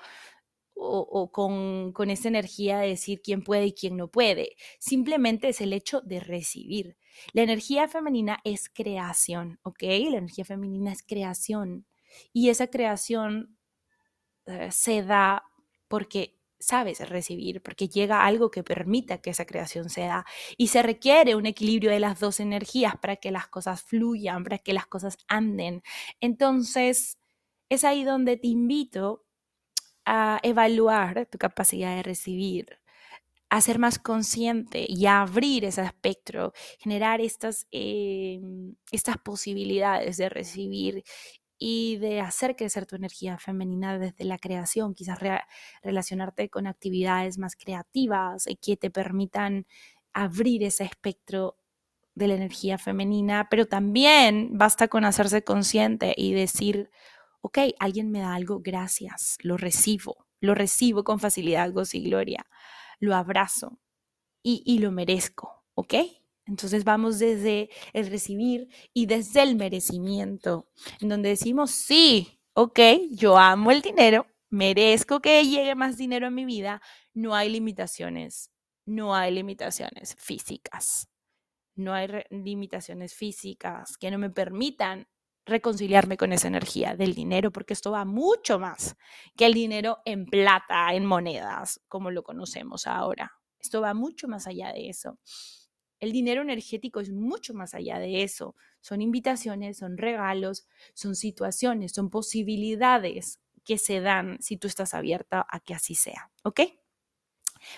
o, 0.83 1.31
con, 1.31 2.11
esa 2.11 2.29
energía 2.29 2.79
de 2.79 2.89
decir 2.89 3.23
quién 3.23 3.43
puede 3.43 3.67
y 3.67 3.73
quién 3.73 3.97
no 3.97 4.09
puede. 4.09 4.57
Simplemente 4.79 5.49
es 5.49 5.61
el 5.61 5.73
hecho 5.73 6.01
de 6.01 6.21
recibir. 6.21 6.97
La 7.33 7.43
energía 7.43 7.89
femenina 7.89 8.41
es 8.45 8.69
creación, 8.69 9.59
¿ok? 9.62 9.83
La 9.83 10.19
energía 10.19 10.45
femenina 10.45 10.93
es 10.93 11.03
creación. 11.03 11.87
Y 12.33 12.49
esa 12.49 12.67
creación 12.67 13.57
eh, 14.47 14.71
se 14.71 15.03
da 15.03 15.45
porque 15.89 16.39
sabes 16.59 17.07
recibir, 17.09 17.61
porque 17.62 17.89
llega 17.89 18.25
algo 18.25 18.51
que 18.51 18.62
permita 18.62 19.19
que 19.19 19.31
esa 19.31 19.45
creación 19.45 19.91
se 19.91 20.03
da. 20.03 20.25
Y 20.57 20.69
se 20.69 20.83
requiere 20.83 21.35
un 21.35 21.47
equilibrio 21.47 21.91
de 21.91 22.01
las 22.01 22.21
dos 22.21 22.41
energías 22.41 22.97
para 22.97 23.17
que 23.17 23.31
las 23.31 23.49
cosas 23.49 23.83
fluyan, 23.83 24.45
para 24.45 24.59
que 24.59 24.73
las 24.73 24.87
cosas 24.87 25.19
anden. 25.29 25.83
Entonces, 26.21 27.19
es 27.69 27.85
ahí 27.85 28.05
donde 28.05 28.37
te 28.37 28.49
invito 28.49 29.25
a 30.06 30.40
evaluar 30.42 31.26
tu 31.30 31.38
capacidad 31.38 31.97
de 31.97 32.02
recibir, 32.02 32.78
a 33.50 33.61
ser 33.61 33.78
más 33.78 33.99
consciente 33.99 34.87
y 34.88 35.06
a 35.06 35.23
abrir 35.23 35.64
ese 35.66 35.82
espectro, 35.82 36.52
generar 36.80 37.21
estas, 37.21 37.66
em, 37.71 38.75
estas 38.92 39.18
posibilidades 39.18 40.16
de 40.18 40.28
recibir 40.30 41.04
y 41.59 41.97
de 41.99 42.21
hacer 42.21 42.56
crecer 42.56 42.87
tu 42.87 42.97
energía 42.97 43.38
femenina 43.38 43.99
desde 43.99 44.25
la 44.25 44.38
creación, 44.38 44.94
quizás 44.94 45.18
relacionarte 45.82 46.49
con 46.50 46.66
actividades 46.66 47.38
más 47.38 47.56
creativas 47.56 48.47
y 48.49 48.56
que 48.56 48.76
te 48.76 48.90
permitan 48.90 49.66
abrir 50.14 50.64
ese 50.64 50.85
espectro 50.85 51.56
de 52.14 52.28
la 52.28 52.35
energía 52.35 52.78
femenina, 52.78 53.49
pero 53.50 53.66
también 53.66 54.50
basta 54.59 54.88
con 54.88 55.04
hacerse 55.04 55.44
consciente 55.44 56.14
y 56.16 56.32
decir, 56.35 56.90
ok, 57.43 57.59
alguien 57.79 58.11
me 58.11 58.21
da 58.21 58.35
algo, 58.35 58.61
gracias, 58.61 59.37
lo 59.43 59.57
recibo, 59.57 60.27
lo 60.41 60.55
recibo 60.55 61.05
con 61.05 61.21
facilidad, 61.21 61.73
gozo 61.73 61.97
y 61.97 62.05
gloria, 62.05 62.47
lo 62.99 63.15
abrazo 63.15 63.79
y, 64.43 64.79
lo 64.79 64.91
merezco, 64.91 65.65
¿ok? 65.75 65.95
Entonces 66.47 66.85
vamos 66.85 67.19
desde 67.19 67.71
el 67.93 68.09
recibir 68.11 68.69
y 68.93 69.07
desde 69.07 69.43
el 69.43 69.57
merecimiento, 69.57 70.69
en 71.01 71.09
donde 71.09 71.31
decimos, 71.31 71.71
sí, 71.71 72.41
ok, 72.55 72.81
yo 73.11 73.39
amo 73.39 73.71
el 73.71 73.83
dinero, 73.83 74.27
merezco 74.51 75.21
que 75.21 75.45
llegue 75.45 75.75
más 75.75 75.97
dinero 75.97 76.27
a 76.27 76.31
mi 76.31 76.45
vida, 76.45 76.83
no 77.15 77.35
hay 77.35 77.49
limitaciones, 77.49 78.51
no 78.87 79.15
hay 79.15 79.33
limitaciones 79.33 80.17
físicas, 80.17 81.09
no 81.77 81.95
hay 81.95 82.09
limitaciones 82.31 83.15
físicas 83.15 83.97
que 83.97 84.11
no 84.11 84.19
me 84.19 84.31
permitan 84.31 85.07
reconciliarme 85.45 86.17
con 86.17 86.33
esa 86.33 86.49
energía 86.49 86.97
del 86.97 87.15
dinero, 87.15 87.51
porque 87.51 87.73
esto 87.73 87.91
va 87.91 88.05
mucho 88.05 88.59
más 88.59 88.97
que 89.37 89.47
el 89.47 89.55
dinero 89.55 89.99
en 90.05 90.27
plata, 90.27 90.95
en 90.95 91.05
monedas, 91.05 91.81
como 91.89 92.11
lo 92.11 92.23
conocemos 92.23 92.87
ahora. 92.87 93.33
Esto 93.59 93.81
va 93.81 93.95
mucho 93.95 94.29
más 94.29 94.47
allá 94.47 94.73
de 94.73 94.89
eso. 94.89 95.19
El 96.01 96.13
dinero 96.13 96.43
energético 96.43 97.01
es 97.01 97.13
mucho 97.13 97.55
más 97.55 97.75
allá 97.75 97.99
de 97.99 98.25
eso. 98.25 98.57
Son 98.81 99.01
invitaciones, 99.01 99.79
son 99.79 99.97
regalos, 99.97 100.67
son 100.95 101.15
situaciones, 101.15 101.93
son 101.93 102.11
posibilidades 102.11 103.41
que 103.65 103.79
se 103.79 104.01
dan 104.01 104.39
si 104.41 104.57
tú 104.57 104.67
estás 104.67 104.95
abierta 104.95 105.47
a 105.49 105.61
que 105.61 105.75
así 105.75 105.95
sea, 105.95 106.31
¿ok? 106.43 106.61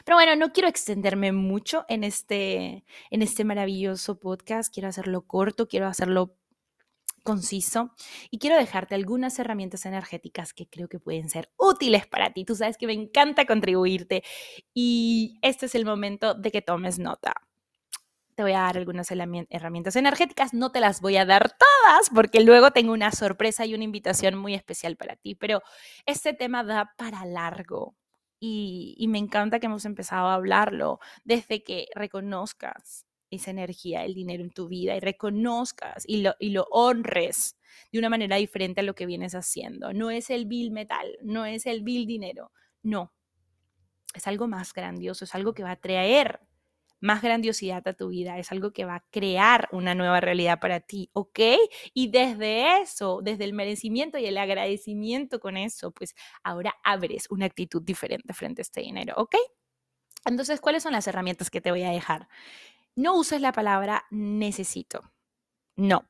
Pero 0.05 0.17
bueno, 0.17 0.35
no 0.37 0.53
quiero 0.53 0.69
extenderme 0.69 1.33
mucho 1.33 1.85
en 1.89 2.05
este, 2.05 2.85
en 3.11 3.23
este 3.23 3.45
maravilloso 3.45 4.19
podcast. 4.19 4.73
Quiero 4.73 4.89
hacerlo 4.89 5.27
corto, 5.27 5.69
quiero 5.69 5.87
hacerlo 5.87 6.37
conciso 7.25 7.93
y 8.31 8.39
quiero 8.39 8.57
dejarte 8.57 8.95
algunas 8.95 9.37
herramientas 9.41 9.87
energéticas 9.87 10.53
que 10.55 10.69
creo 10.69 10.89
que 10.89 11.01
pueden 11.01 11.29
ser 11.29 11.51
útiles 11.57 12.07
para 12.07 12.33
ti. 12.33 12.45
Tú 12.45 12.55
sabes 12.55 12.79
que 12.79 12.87
me 12.87 12.93
encanta 12.93 13.47
contribuirte 13.47 14.23
y 14.73 15.39
este 15.43 15.67
es 15.67 15.75
el 15.75 15.85
momento 15.85 16.35
de 16.35 16.53
que 16.53 16.63
tomes 16.63 17.01
nota 17.01 17.35
te 18.35 18.43
voy 18.43 18.53
a 18.53 18.61
dar 18.61 18.77
algunas 18.77 19.09
herramientas 19.11 19.97
energéticas, 19.97 20.55
no 20.55 20.73
te 20.73 20.81
las 20.81 21.01
voy 21.01 21.17
a 21.17 21.25
dar 21.25 21.51
todas 21.51 22.11
porque 22.11 22.41
luego 22.41 22.73
tengo 22.73 22.93
una 22.93 23.13
sorpresa 23.13 23.65
y 23.65 23.75
una 23.75 23.85
invitación 23.85 24.37
muy 24.37 24.55
especial 24.55 24.97
para 24.97 25.17
ti, 25.17 25.35
pero 25.35 25.63
este 26.07 26.33
tema 26.35 26.65
da 26.65 26.93
para 26.97 27.25
largo 27.25 27.97
y, 28.41 29.07
me 29.09 29.19
encanta 29.19 29.59
que 29.59 29.67
hemos 29.67 29.85
empezado 29.85 30.27
a 30.29 30.35
hablarlo 30.35 30.99
desde 31.25 31.63
que 31.63 31.87
reconozcas 31.95 33.07
esa 33.35 33.51
energía, 33.51 34.05
el 34.05 34.15
dinero 34.15 34.43
en 34.43 34.51
tu 34.51 34.69
vida 34.69 34.97
y 34.97 35.01
reconozcas 35.01 36.05
y 36.07 36.23
lo, 36.23 36.35
y 36.39 36.51
lo 36.51 36.67
honres 36.71 37.57
de 37.93 37.99
una 37.99 38.11
manera 38.11 38.37
diferente 38.37 38.81
a 38.81 38.85
lo 38.85 38.95
que 38.95 39.07
vienes 39.07 39.35
haciendo. 39.35 39.93
No 39.93 40.11
es 40.11 40.31
el 40.31 40.47
bill 40.47 40.71
metal, 40.71 41.19
no 41.23 41.47
es 41.47 41.67
el 41.67 41.83
bill 41.83 42.07
dinero, 42.07 42.53
no. 42.83 43.13
Es 44.15 44.27
algo 44.27 44.47
más 44.49 44.73
grandioso, 44.73 45.25
es 45.25 45.35
algo 45.35 45.55
que 45.55 45.65
va 45.65 45.73
a 45.73 45.81
traer 45.81 46.41
más 47.05 47.21
grandiosidad 47.21 47.87
a 47.87 47.93
tu 47.93 48.09
vida, 48.09 48.39
es 48.39 48.51
algo 48.51 48.73
que 48.73 48.87
va 48.87 48.97
a 48.97 49.05
crear 49.11 49.69
una 49.73 49.95
nueva 49.95 50.21
realidad 50.21 50.59
para 50.59 50.81
ti, 50.81 51.11
¿ok? 51.13 51.39
Y 51.93 52.09
desde 52.09 52.81
eso, 52.81 53.21
desde 53.23 53.45
el 53.45 53.53
merecimiento 53.53 54.17
y 54.19 54.25
el 54.25 54.39
agradecimiento 54.39 55.39
con 55.39 55.59
eso, 55.59 55.93
pues 55.93 56.15
ahora 56.43 56.75
abres 56.83 57.27
una 57.31 57.45
actitud 57.45 57.83
diferente 57.83 58.33
frente 58.33 58.63
a 58.63 58.65
este 58.65 58.81
dinero, 58.81 59.15
¿ok? 59.19 59.37
Entonces, 60.25 60.61
¿cuáles 60.61 60.83
son 60.83 60.93
las 60.93 61.07
herramientas 61.07 61.51
que 61.51 61.61
te 61.61 61.71
voy 61.71 61.83
a 61.83 61.91
dejar? 61.91 62.29
No 62.97 63.17
uses 63.19 63.41
la 63.41 63.53
palabra 63.53 64.05
necesito. 64.11 65.01
No, 65.77 66.09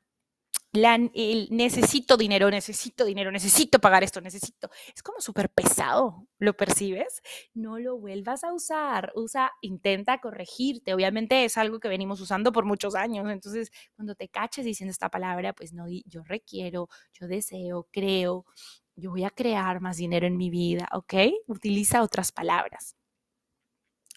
necesito 0.74 2.16
dinero, 2.16 2.50
necesito 2.50 3.04
dinero, 3.04 3.30
necesito 3.30 3.78
pagar 3.78 4.02
esto, 4.02 4.20
necesito. 4.20 4.70
Es 4.94 5.02
como 5.02 5.20
súper 5.20 5.50
pesado, 5.50 6.26
¿lo 6.38 6.56
percibes? 6.56 7.22
No 7.54 7.78
lo 7.78 7.98
vuelvas 7.98 8.44
a 8.44 8.52
usar, 8.52 9.12
usa, 9.14 9.52
intenta 9.60 10.18
corregirte. 10.20 10.94
Obviamente 10.94 11.44
es 11.44 11.56
algo 11.58 11.78
que 11.80 11.88
venimos 11.88 12.20
usando 12.20 12.52
por 12.52 12.64
muchos 12.64 12.94
años, 12.94 13.30
entonces 13.30 13.70
cuando 13.94 14.14
te 14.14 14.28
caches 14.28 14.64
diciendo 14.64 14.90
esta 14.90 15.10
palabra, 15.10 15.52
pues 15.52 15.72
no, 15.72 15.86
yo 15.88 16.22
requiero, 16.24 16.88
yo 17.12 17.28
deseo, 17.28 17.88
creo, 17.92 18.44
yo 18.96 19.10
voy 19.10 19.24
a 19.24 19.30
crear 19.30 19.80
más 19.80 19.96
dinero 19.96 20.26
en 20.26 20.36
mi 20.36 20.50
vida, 20.50 20.88
¿ok? 20.92 21.14
Utiliza 21.46 22.02
otras 22.02 22.32
palabras 22.32 22.96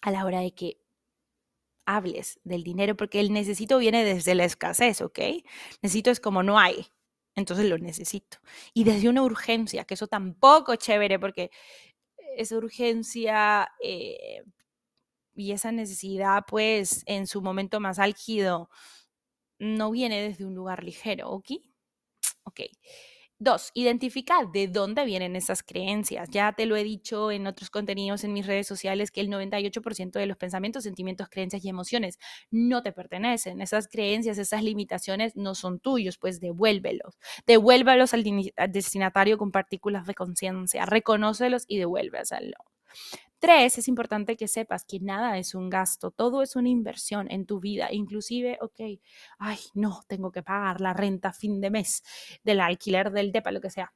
a 0.01 0.11
la 0.11 0.25
hora 0.25 0.39
de 0.41 0.53
que 0.53 0.79
hables 1.87 2.39
del 2.45 2.63
dinero, 2.63 2.97
porque 2.97 3.21
el 3.21 3.33
necesito 3.33 3.79
viene 3.79 4.05
desde 4.05 4.35
la 4.35 4.45
escasez, 4.45 5.01
¿ok? 5.01 5.19
Necesito 5.83 6.11
es 6.11 6.21
como 6.21 6.43
no 6.43 6.59
hay, 6.59 6.87
entonces 7.35 7.67
lo 7.67 7.79
necesito. 7.79 8.39
Y 8.75 8.85
desde 8.85 9.09
una 9.09 9.23
urgencia, 9.23 9.85
que 9.85 9.95
eso 9.95 10.07
tampoco 10.07 10.73
es 10.73 10.79
chévere, 10.79 11.19
porque 11.19 11.51
esa 12.37 12.57
urgencia 12.57 13.69
eh, 13.83 14.43
y 15.35 15.53
esa 15.53 15.71
necesidad, 15.73 16.43
pues 16.47 17.03
en 17.07 17.27
su 17.27 17.41
momento 17.43 17.79
más 17.81 17.99
álgido, 17.99 18.69
no 19.59 19.91
viene 19.91 20.21
desde 20.23 20.45
un 20.45 20.55
lugar 20.55 20.83
ligero, 20.83 21.29
¿ok? 21.31 21.51
Ok. 22.45 22.61
Dos, 23.39 23.69
identifica 23.75 24.45
de 24.51 24.67
dónde 24.67 25.05
vienen 25.05 25.35
esas 25.35 25.61
creencias. 25.61 26.27
Ya 26.31 26.53
te 26.53 26.65
lo 26.65 26.75
he 26.75 26.83
dicho 26.83 27.29
en 27.29 27.45
otros 27.45 27.69
contenidos 27.69 28.23
en 28.23 28.33
mis 28.33 28.47
redes 28.47 28.65
sociales 28.65 29.11
que 29.11 29.21
el 29.21 29.29
98% 29.29 30.11
de 30.13 30.25
los 30.25 30.37
pensamientos, 30.37 30.83
sentimientos, 30.85 31.29
creencias 31.29 31.63
y 31.63 31.69
emociones 31.69 32.17
no 32.49 32.81
te 32.81 32.91
pertenecen. 32.93 33.61
Esas 33.61 33.87
creencias, 33.87 34.39
esas 34.39 34.63
limitaciones 34.63 35.35
no 35.35 35.53
son 35.53 35.79
tuyos, 35.79 36.17
pues 36.17 36.39
devuélvelos. 36.39 37.19
Devuélvelos 37.45 38.15
al, 38.15 38.23
destinatario 38.69 39.37
con 39.37 39.51
partículas 39.51 40.07
de 40.07 40.15
conciencia. 40.15 40.87
Reconócelos 40.87 41.65
y 41.67 41.77
devuélvelos. 41.77 42.57
Tres, 43.39 43.77
es 43.77 43.87
importante 43.87 44.35
que 44.35 44.47
sepas 44.47 44.83
que 44.83 44.99
nada 44.99 45.37
es 45.37 45.53
un 45.53 45.69
gasto, 45.69 46.11
todo 46.11 46.41
es 46.41 46.55
una 46.55 46.69
inversión 46.69 47.29
en 47.29 47.45
tu 47.45 47.59
vida. 47.59 47.89
Inclusive, 47.91 48.57
ok, 48.61 48.99
ay, 49.37 49.59
no, 49.75 50.01
tengo 50.07 50.31
que 50.31 50.41
pagar 50.41 50.81
la 50.81 50.93
renta 50.93 51.29
a 51.29 51.33
fin 51.33 51.61
de 51.61 51.69
mes 51.69 52.03
del 52.43 52.59
alquiler 52.61 53.11
del 53.11 53.31
DEPA, 53.31 53.51
lo 53.51 53.61
que 53.61 53.69
sea. 53.69 53.93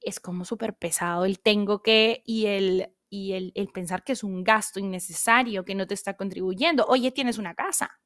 Es 0.00 0.20
como 0.20 0.44
súper 0.44 0.74
pesado 0.74 1.24
el 1.24 1.40
tengo 1.40 1.82
que 1.82 2.22
y 2.26 2.46
el 2.46 2.92
y 3.08 3.32
el, 3.34 3.52
el, 3.54 3.68
pensar 3.68 4.02
que 4.02 4.12
es 4.12 4.24
un 4.24 4.42
gasto 4.42 4.80
innecesario, 4.80 5.64
que 5.64 5.76
no 5.76 5.86
te 5.86 5.94
está 5.94 6.16
contribuyendo. 6.16 6.84
Oye, 6.86 7.12
tienes 7.12 7.38
una 7.38 7.54
casa, 7.54 8.00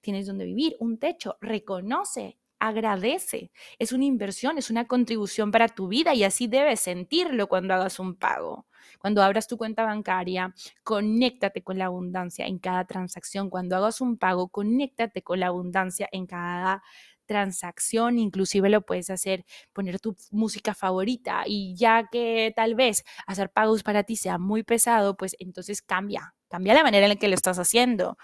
tienes 0.00 0.26
donde 0.26 0.44
vivir, 0.44 0.76
un 0.80 0.98
techo, 0.98 1.38
reconoce 1.40 2.38
agradece. 2.58 3.50
Es 3.78 3.92
una 3.92 4.04
inversión, 4.04 4.58
es 4.58 4.70
una 4.70 4.86
contribución 4.86 5.50
para 5.50 5.68
tu 5.68 5.88
vida 5.88 6.14
y 6.14 6.24
así 6.24 6.46
debes 6.46 6.80
sentirlo 6.80 7.48
cuando 7.48 7.74
hagas 7.74 7.98
un 7.98 8.16
pago. 8.16 8.66
Cuando 8.98 9.22
abras 9.22 9.46
tu 9.48 9.56
cuenta 9.56 9.84
bancaria, 9.84 10.54
conéctate 10.82 11.62
con 11.62 11.78
la 11.78 11.86
abundancia 11.86 12.46
en 12.46 12.58
cada 12.58 12.84
transacción. 12.84 13.50
Cuando 13.50 13.76
hagas 13.76 14.00
un 14.00 14.16
pago, 14.18 14.48
conéctate 14.48 15.22
con 15.22 15.40
la 15.40 15.48
abundancia 15.48 16.08
en 16.12 16.26
cada 16.26 16.82
transacción, 17.26 18.18
inclusive 18.18 18.70
lo 18.70 18.82
puedes 18.82 19.10
hacer, 19.10 19.44
poner 19.72 20.00
tu 20.00 20.16
música 20.30 20.74
favorita 20.74 21.42
y 21.46 21.74
ya 21.76 22.08
que 22.10 22.52
tal 22.56 22.74
vez 22.74 23.04
hacer 23.26 23.50
pagos 23.50 23.82
para 23.82 24.04
ti 24.04 24.16
sea 24.16 24.38
muy 24.38 24.62
pesado, 24.62 25.16
pues 25.16 25.36
entonces 25.38 25.82
cambia, 25.82 26.34
cambia 26.48 26.74
la 26.74 26.84
manera 26.84 27.06
en 27.06 27.10
la 27.10 27.16
que 27.16 27.28
lo 27.28 27.34
estás 27.34 27.58
haciendo. 27.58 28.16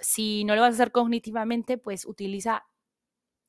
Si 0.00 0.44
no 0.44 0.54
lo 0.54 0.62
vas 0.62 0.72
a 0.72 0.74
hacer 0.74 0.92
cognitivamente, 0.92 1.78
pues 1.78 2.06
utiliza 2.06 2.64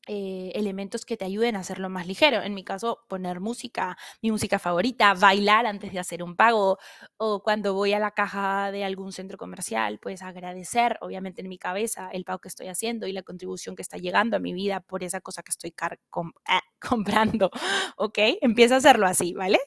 eh, 0.08 0.52
elementos 0.56 1.06
que 1.06 1.17
te 1.17 1.26
ayuden 1.26 1.56
a 1.56 1.60
hacerlo 1.60 1.89
más 1.89 2.08
ligero. 2.08 2.41
En 2.41 2.54
mi 2.54 2.63
caso, 2.63 3.00
poner 3.08 3.39
música, 3.39 3.98
mi 4.22 4.32
música 4.32 4.60
favorita, 4.60 5.13
bailar 5.13 5.65
antes 5.65 5.91
de 5.93 6.00
hacer 6.00 6.24
un 6.24 6.36
pago 6.36 6.78
o 7.17 7.43
cuando 7.43 7.74
voy 7.74 7.93
a 7.93 8.00
la 8.00 8.12
caja 8.12 8.72
de 8.72 8.84
algún 8.84 9.12
centro 9.12 9.38
comercial, 9.38 10.00
pues 10.00 10.22
agradecer, 10.22 10.98
obviamente 11.02 11.41
en 11.41 11.50
mi 11.50 11.58
cabeza, 11.58 12.10
el 12.12 12.24
pago 12.24 12.39
que 12.39 12.48
estoy 12.50 12.67
haciendo 12.67 13.08
y 13.08 13.13
la 13.13 13.24
contribución 13.24 13.76
que 13.76 13.82
está 13.82 13.98
llegando 13.98 14.38
a 14.38 14.39
mi 14.39 14.54
vida 14.54 14.80
por 14.82 15.04
esa 15.04 15.22
cosa 15.22 15.43
que 15.43 15.52
estoy 15.52 15.74
ah, 15.82 16.62
comprando. 16.80 17.52
¿Ok? 17.98 18.17
Empieza 18.41 18.76
a 18.76 18.78
hacerlo 18.80 19.08
así, 19.08 19.34
¿vale? 19.34 19.60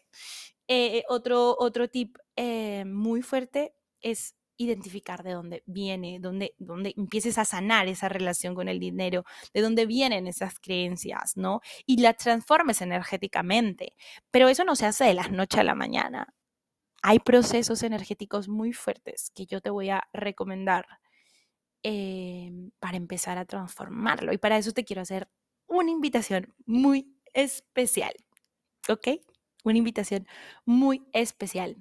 Eh, 0.68 1.04
otro, 1.08 1.56
otro 1.58 1.88
tip 1.88 2.16
eh, 2.36 2.84
muy 2.86 3.22
fuerte 3.22 3.74
es 4.00 4.36
identificar 4.60 5.22
de 5.22 5.32
dónde 5.32 5.62
viene, 5.64 6.18
dónde, 6.20 6.54
dónde 6.58 6.92
empieces 6.96 7.38
a 7.38 7.46
sanar 7.46 7.88
esa 7.88 8.10
relación 8.10 8.54
con 8.54 8.68
el 8.68 8.78
dinero, 8.78 9.24
de 9.54 9.62
dónde 9.62 9.86
vienen 9.86 10.26
esas 10.26 10.60
creencias, 10.60 11.36
¿no? 11.36 11.62
Y 11.86 11.96
las 12.02 12.18
transformes 12.18 12.82
energéticamente. 12.82 13.94
Pero 14.30 14.48
eso 14.48 14.64
no 14.64 14.76
se 14.76 14.84
hace 14.84 15.04
de 15.04 15.14
la 15.14 15.28
noche 15.28 15.60
a 15.60 15.64
la 15.64 15.74
mañana. 15.74 16.34
Hay 17.02 17.20
procesos 17.20 17.82
energéticos 17.82 18.48
muy 18.48 18.74
fuertes 18.74 19.30
que 19.34 19.46
yo 19.46 19.62
te 19.62 19.70
voy 19.70 19.88
a 19.88 20.02
recomendar 20.12 20.86
em, 21.82 22.70
para 22.80 22.98
empezar 22.98 23.38
a 23.38 23.46
transformarlo. 23.46 24.32
Y 24.34 24.38
para 24.38 24.58
eso 24.58 24.72
te 24.72 24.84
quiero 24.84 25.00
hacer 25.02 25.28
una 25.66 25.90
invitación 25.90 26.54
muy 26.66 27.16
especial, 27.32 28.12
¿ok? 28.90 29.08
Una 29.64 29.78
invitación 29.78 30.26
muy 30.66 31.06
especial 31.12 31.78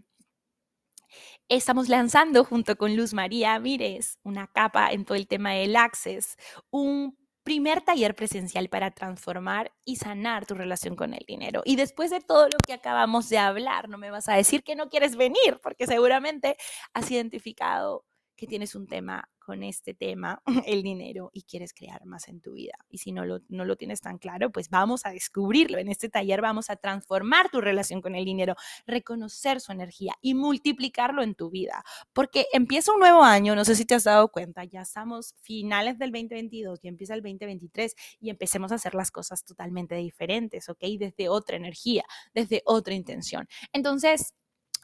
estamos 1.49 1.89
lanzando 1.89 2.45
junto 2.45 2.77
con 2.77 2.95
Luz 2.95 3.13
María 3.13 3.59
Mires, 3.59 4.19
una 4.23 4.47
capa 4.47 4.91
en 4.91 5.03
todo 5.03 5.17
el 5.17 5.27
tema 5.27 5.53
del 5.53 5.75
Access, 5.75 6.37
un 6.69 7.17
primer 7.43 7.81
taller 7.81 8.15
presencial 8.15 8.69
para 8.69 8.91
transformar 8.91 9.71
y 9.83 9.95
sanar 9.95 10.45
tu 10.45 10.53
relación 10.53 10.95
con 10.95 11.15
el 11.15 11.25
dinero. 11.27 11.63
Y 11.65 11.75
después 11.75 12.11
de 12.11 12.21
todo 12.21 12.45
lo 12.45 12.57
que 12.65 12.73
acabamos 12.73 13.29
de 13.29 13.39
hablar, 13.39 13.89
no 13.89 13.97
me 13.97 14.11
vas 14.11 14.29
a 14.29 14.35
decir 14.35 14.63
que 14.63 14.75
no 14.75 14.89
quieres 14.89 15.15
venir, 15.15 15.59
porque 15.63 15.87
seguramente 15.87 16.55
has 16.93 17.09
identificado 17.09 18.05
que 18.35 18.45
tienes 18.45 18.75
un 18.75 18.87
tema 18.87 19.27
con 19.49 19.63
este 19.63 19.95
tema, 19.95 20.43
el 20.67 20.83
dinero, 20.83 21.31
y 21.33 21.41
quieres 21.41 21.73
crear 21.73 22.05
más 22.05 22.27
en 22.27 22.39
tu 22.39 22.53
vida. 22.53 22.73
Y 22.87 22.99
si 22.99 23.11
no 23.11 23.25
lo, 23.25 23.39
no 23.47 23.65
lo 23.65 23.77
tienes 23.77 23.99
tan 23.99 24.19
claro, 24.19 24.51
pues 24.51 24.69
vamos 24.69 25.07
a 25.07 25.09
descubrirlo. 25.09 25.79
En 25.79 25.87
este 25.87 26.07
taller 26.07 26.39
vamos 26.39 26.69
a 26.69 26.75
transformar 26.75 27.49
tu 27.49 27.59
relación 27.59 27.99
con 27.99 28.13
el 28.13 28.25
dinero, 28.25 28.55
reconocer 28.85 29.59
su 29.59 29.71
energía 29.71 30.13
y 30.21 30.35
multiplicarlo 30.35 31.23
en 31.23 31.33
tu 31.33 31.49
vida. 31.49 31.83
Porque 32.13 32.45
empieza 32.53 32.93
un 32.93 32.99
nuevo 32.99 33.23
año, 33.23 33.55
no 33.55 33.65
sé 33.65 33.73
si 33.73 33.85
te 33.85 33.95
has 33.95 34.03
dado 34.03 34.27
cuenta, 34.27 34.65
ya 34.65 34.81
estamos 34.81 35.33
finales 35.41 35.97
del 35.97 36.11
2022, 36.11 36.81
ya 36.83 36.89
empieza 36.89 37.15
el 37.15 37.23
2023 37.23 37.95
y 38.19 38.29
empecemos 38.29 38.71
a 38.71 38.75
hacer 38.75 38.93
las 38.93 39.09
cosas 39.09 39.43
totalmente 39.43 39.95
diferentes, 39.95 40.69
¿ok? 40.69 40.83
Desde 40.99 41.27
otra 41.27 41.57
energía, 41.57 42.03
desde 42.35 42.61
otra 42.65 42.93
intención. 42.93 43.47
Entonces, 43.73 44.35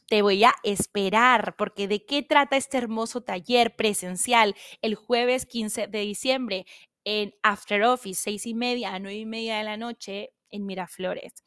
te 0.07 0.21
voy 0.21 0.43
a 0.43 0.53
esperar, 0.63 1.55
porque 1.57 1.87
¿de 1.87 2.05
qué 2.05 2.23
trata 2.23 2.57
este 2.57 2.77
hermoso 2.77 3.21
taller 3.21 3.75
presencial 3.75 4.55
el 4.81 4.95
jueves 4.95 5.45
15 5.45 5.87
de 5.87 5.99
diciembre 6.01 6.65
en 7.03 7.33
After 7.43 7.83
Office, 7.83 8.21
seis 8.21 8.45
y 8.45 8.53
media 8.53 8.93
a 8.93 8.99
nueve 8.99 9.17
y 9.17 9.25
media 9.25 9.57
de 9.57 9.63
la 9.63 9.77
noche 9.77 10.31
en 10.51 10.65
Miraflores? 10.65 11.43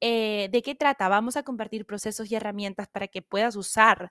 Eh, 0.00 0.48
¿De 0.52 0.62
qué 0.62 0.74
trata? 0.74 1.08
Vamos 1.08 1.36
a 1.36 1.42
compartir 1.42 1.84
procesos 1.84 2.30
y 2.30 2.36
herramientas 2.36 2.88
para 2.88 3.08
que 3.08 3.22
puedas 3.22 3.56
usar, 3.56 4.10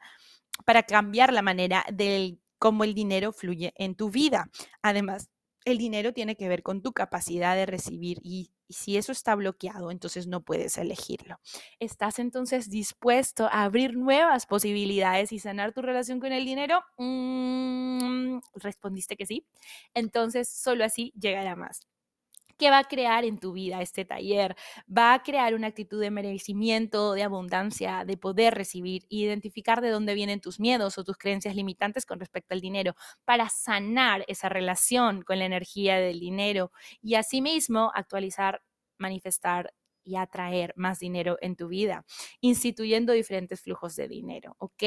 para 0.65 0.83
cambiar 0.83 1.33
la 1.33 1.41
manera 1.41 1.85
del 1.91 2.39
cómo 2.59 2.83
el 2.83 2.93
dinero 2.93 3.31
fluye 3.31 3.73
en 3.77 3.95
tu 3.95 4.09
vida. 4.09 4.49
Además, 4.81 5.29
el 5.65 5.77
dinero 5.77 6.13
tiene 6.13 6.35
que 6.35 6.47
ver 6.49 6.63
con 6.63 6.81
tu 6.81 6.93
capacidad 6.93 7.55
de 7.55 7.65
recibir 7.65 8.19
y, 8.23 8.51
si 8.69 8.97
eso 8.97 9.11
está 9.11 9.35
bloqueado, 9.35 9.91
entonces 9.91 10.27
no 10.27 10.41
puedes 10.43 10.77
elegirlo. 10.77 11.39
¿Estás 11.79 12.19
entonces 12.19 12.69
dispuesto 12.69 13.45
a 13.47 13.63
abrir 13.63 13.95
nuevas 13.97 14.45
posibilidades 14.45 15.31
y 15.31 15.39
sanar 15.39 15.73
tu 15.73 15.81
relación 15.81 16.19
con 16.19 16.31
el 16.33 16.45
dinero? 16.45 16.81
Mm, 16.97 18.39
respondiste 18.55 19.15
que 19.17 19.25
sí. 19.25 19.45
Entonces, 19.93 20.49
solo 20.49 20.83
así 20.85 21.13
llegará 21.19 21.55
más. 21.55 21.87
¿Qué 22.57 22.71
va 22.71 22.79
a 22.79 22.83
crear 22.85 23.23
en 23.23 23.39
tu 23.39 23.53
vida 23.53 23.81
este 23.81 24.03
taller? 24.03 24.55
Va 24.95 25.13
a 25.13 25.21
crear 25.21 25.53
una 25.53 25.67
actitud 25.67 26.01
de 26.01 26.09
merecimiento, 26.11 27.13
de 27.13 27.23
abundancia, 27.23 28.03
de 28.05 28.17
poder 28.17 28.55
recibir, 28.55 29.03
identificar 29.09 29.79
de 29.81 29.89
dónde 29.89 30.15
vienen 30.15 30.41
tus 30.41 30.59
miedos 30.59 30.97
o 30.97 31.03
tus 31.03 31.17
creencias 31.17 31.55
limitantes 31.55 32.05
con 32.05 32.19
respecto 32.19 32.53
al 32.55 32.61
dinero, 32.61 32.95
para 33.25 33.49
sanar 33.49 34.25
esa 34.27 34.49
relación 34.49 35.21
con 35.21 35.37
la 35.39 35.45
energía 35.45 35.97
del 35.97 36.19
dinero 36.19 36.71
y 37.01 37.15
asimismo 37.15 37.91
actualizar, 37.93 38.63
manifestar 38.97 39.73
y 40.07 40.15
atraer 40.15 40.73
más 40.77 40.99
dinero 40.99 41.37
en 41.41 41.55
tu 41.55 41.67
vida, 41.67 42.05
instituyendo 42.41 43.13
diferentes 43.13 43.61
flujos 43.61 43.95
de 43.95 44.07
dinero, 44.07 44.55
¿ok? 44.59 44.83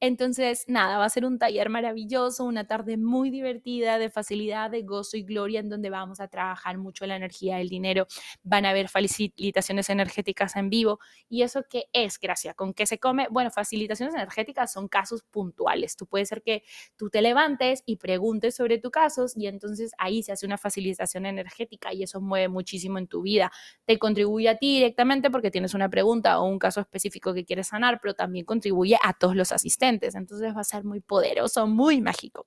Entonces, 0.00 0.64
nada, 0.68 0.98
va 0.98 1.06
a 1.06 1.10
ser 1.10 1.24
un 1.24 1.38
taller 1.38 1.70
maravilloso, 1.70 2.44
una 2.44 2.66
tarde 2.66 2.96
muy 2.96 3.30
divertida, 3.30 3.98
de 3.98 4.10
facilidad, 4.10 4.70
de 4.70 4.82
gozo 4.82 5.16
y 5.16 5.22
gloria, 5.22 5.60
en 5.60 5.68
donde 5.68 5.90
vamos 5.90 6.20
a 6.20 6.28
trabajar 6.28 6.78
mucho 6.78 7.06
la 7.06 7.16
energía 7.16 7.56
del 7.56 7.68
dinero. 7.68 8.06
Van 8.42 8.66
a 8.66 8.70
haber 8.70 8.88
facilitaciones 8.88 9.88
energéticas 9.90 10.56
en 10.56 10.68
vivo. 10.70 10.98
¿Y 11.28 11.42
eso 11.42 11.64
qué 11.68 11.84
es, 11.92 12.18
Gracia? 12.18 12.54
¿Con 12.54 12.74
qué 12.74 12.86
se 12.86 12.98
come? 12.98 13.26
Bueno, 13.30 13.50
facilitaciones 13.50 14.14
energéticas 14.14 14.72
son 14.72 14.88
casos 14.88 15.22
puntuales. 15.22 15.96
Tú 15.96 16.06
puedes 16.06 16.28
ser 16.28 16.42
que 16.42 16.62
tú 16.96 17.08
te 17.10 17.22
levantes 17.22 17.82
y 17.86 17.96
preguntes 17.96 18.54
sobre 18.56 18.78
tus 18.78 18.90
casos 18.90 19.36
y 19.36 19.46
entonces 19.46 19.92
ahí 19.98 20.22
se 20.22 20.32
hace 20.32 20.46
una 20.46 20.58
facilitación 20.58 21.26
energética 21.26 21.92
y 21.94 22.02
eso 22.02 22.20
mueve 22.20 22.48
muchísimo 22.48 22.98
en 22.98 23.06
tu 23.06 23.22
vida. 23.22 23.50
Te 23.84 23.98
contribuye 23.98 24.48
a 24.48 24.57
directamente 24.60 25.30
porque 25.30 25.50
tienes 25.50 25.74
una 25.74 25.88
pregunta 25.88 26.40
o 26.40 26.46
un 26.46 26.58
caso 26.58 26.80
específico 26.80 27.34
que 27.34 27.44
quieres 27.44 27.68
sanar, 27.68 28.00
pero 28.00 28.14
también 28.14 28.44
contribuye 28.44 28.98
a 29.02 29.12
todos 29.12 29.36
los 29.36 29.52
asistentes. 29.52 30.14
Entonces 30.14 30.54
va 30.56 30.60
a 30.60 30.64
ser 30.64 30.84
muy 30.84 31.00
poderoso, 31.00 31.66
muy 31.66 32.00
mágico. 32.00 32.46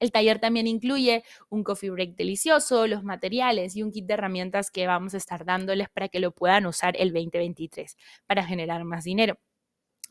El 0.00 0.12
taller 0.12 0.38
también 0.38 0.66
incluye 0.66 1.24
un 1.48 1.64
coffee 1.64 1.90
break 1.90 2.16
delicioso, 2.16 2.86
los 2.86 3.04
materiales 3.04 3.76
y 3.76 3.82
un 3.82 3.92
kit 3.92 4.06
de 4.06 4.14
herramientas 4.14 4.70
que 4.70 4.86
vamos 4.86 5.14
a 5.14 5.16
estar 5.16 5.44
dándoles 5.44 5.88
para 5.88 6.08
que 6.08 6.20
lo 6.20 6.32
puedan 6.32 6.66
usar 6.66 6.94
el 6.98 7.12
2023 7.12 7.96
para 8.26 8.44
generar 8.44 8.84
más 8.84 9.04
dinero. 9.04 9.38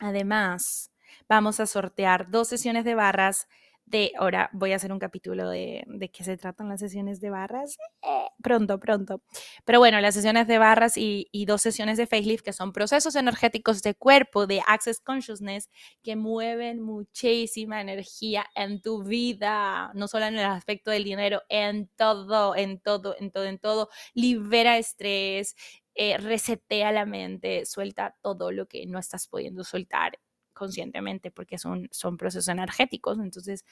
Además, 0.00 0.90
vamos 1.28 1.60
a 1.60 1.66
sortear 1.66 2.30
dos 2.30 2.48
sesiones 2.48 2.84
de 2.84 2.94
barras 2.94 3.46
de, 3.86 4.12
ahora 4.18 4.50
voy 4.52 4.72
a 4.72 4.76
hacer 4.76 4.92
un 4.92 4.98
capítulo 4.98 5.48
de, 5.48 5.84
de 5.86 6.10
qué 6.10 6.24
se 6.24 6.36
tratan 6.36 6.68
las 6.68 6.80
sesiones 6.80 7.20
de 7.20 7.30
barras, 7.30 7.76
eh, 8.02 8.26
pronto, 8.42 8.80
pronto. 8.80 9.22
Pero 9.64 9.78
bueno, 9.78 10.00
las 10.00 10.14
sesiones 10.14 10.46
de 10.46 10.58
barras 10.58 10.96
y, 10.96 11.28
y, 11.32 11.44
dos 11.44 11.62
sesiones 11.62 11.98
de 11.98 12.06
facelift, 12.06 12.44
que 12.44 12.52
son 12.52 12.72
procesos 12.72 13.14
energéticos 13.14 13.82
de 13.82 13.94
cuerpo, 13.94 14.46
de 14.46 14.62
access 14.66 15.00
consciousness, 15.00 15.68
que 16.02 16.16
mueven 16.16 16.80
muchísima 16.80 17.80
energía 17.80 18.46
en 18.54 18.80
tu 18.80 19.04
vida, 19.04 19.90
no 19.94 20.08
solo 20.08 20.26
en 20.26 20.38
el 20.38 20.46
aspecto 20.46 20.90
del 20.90 21.04
dinero, 21.04 21.42
en 21.48 21.88
todo, 21.96 22.56
en 22.56 22.80
todo, 22.80 23.14
en 23.18 23.30
todo, 23.30 23.44
en 23.44 23.58
todo. 23.58 23.88
Libera 24.14 24.78
estrés, 24.78 25.56
eh, 25.94 26.16
resetea 26.18 26.90
la 26.92 27.06
mente, 27.06 27.66
suelta 27.66 28.16
todo 28.22 28.50
lo 28.50 28.66
que 28.66 28.86
no 28.86 28.98
estás 28.98 29.28
pudiendo 29.28 29.62
soltar 29.62 30.18
conscientemente 30.54 31.30
porque 31.30 31.58
son, 31.58 31.88
son 31.90 32.16
procesos 32.16 32.48
energéticos, 32.48 33.18
entonces 33.18 33.64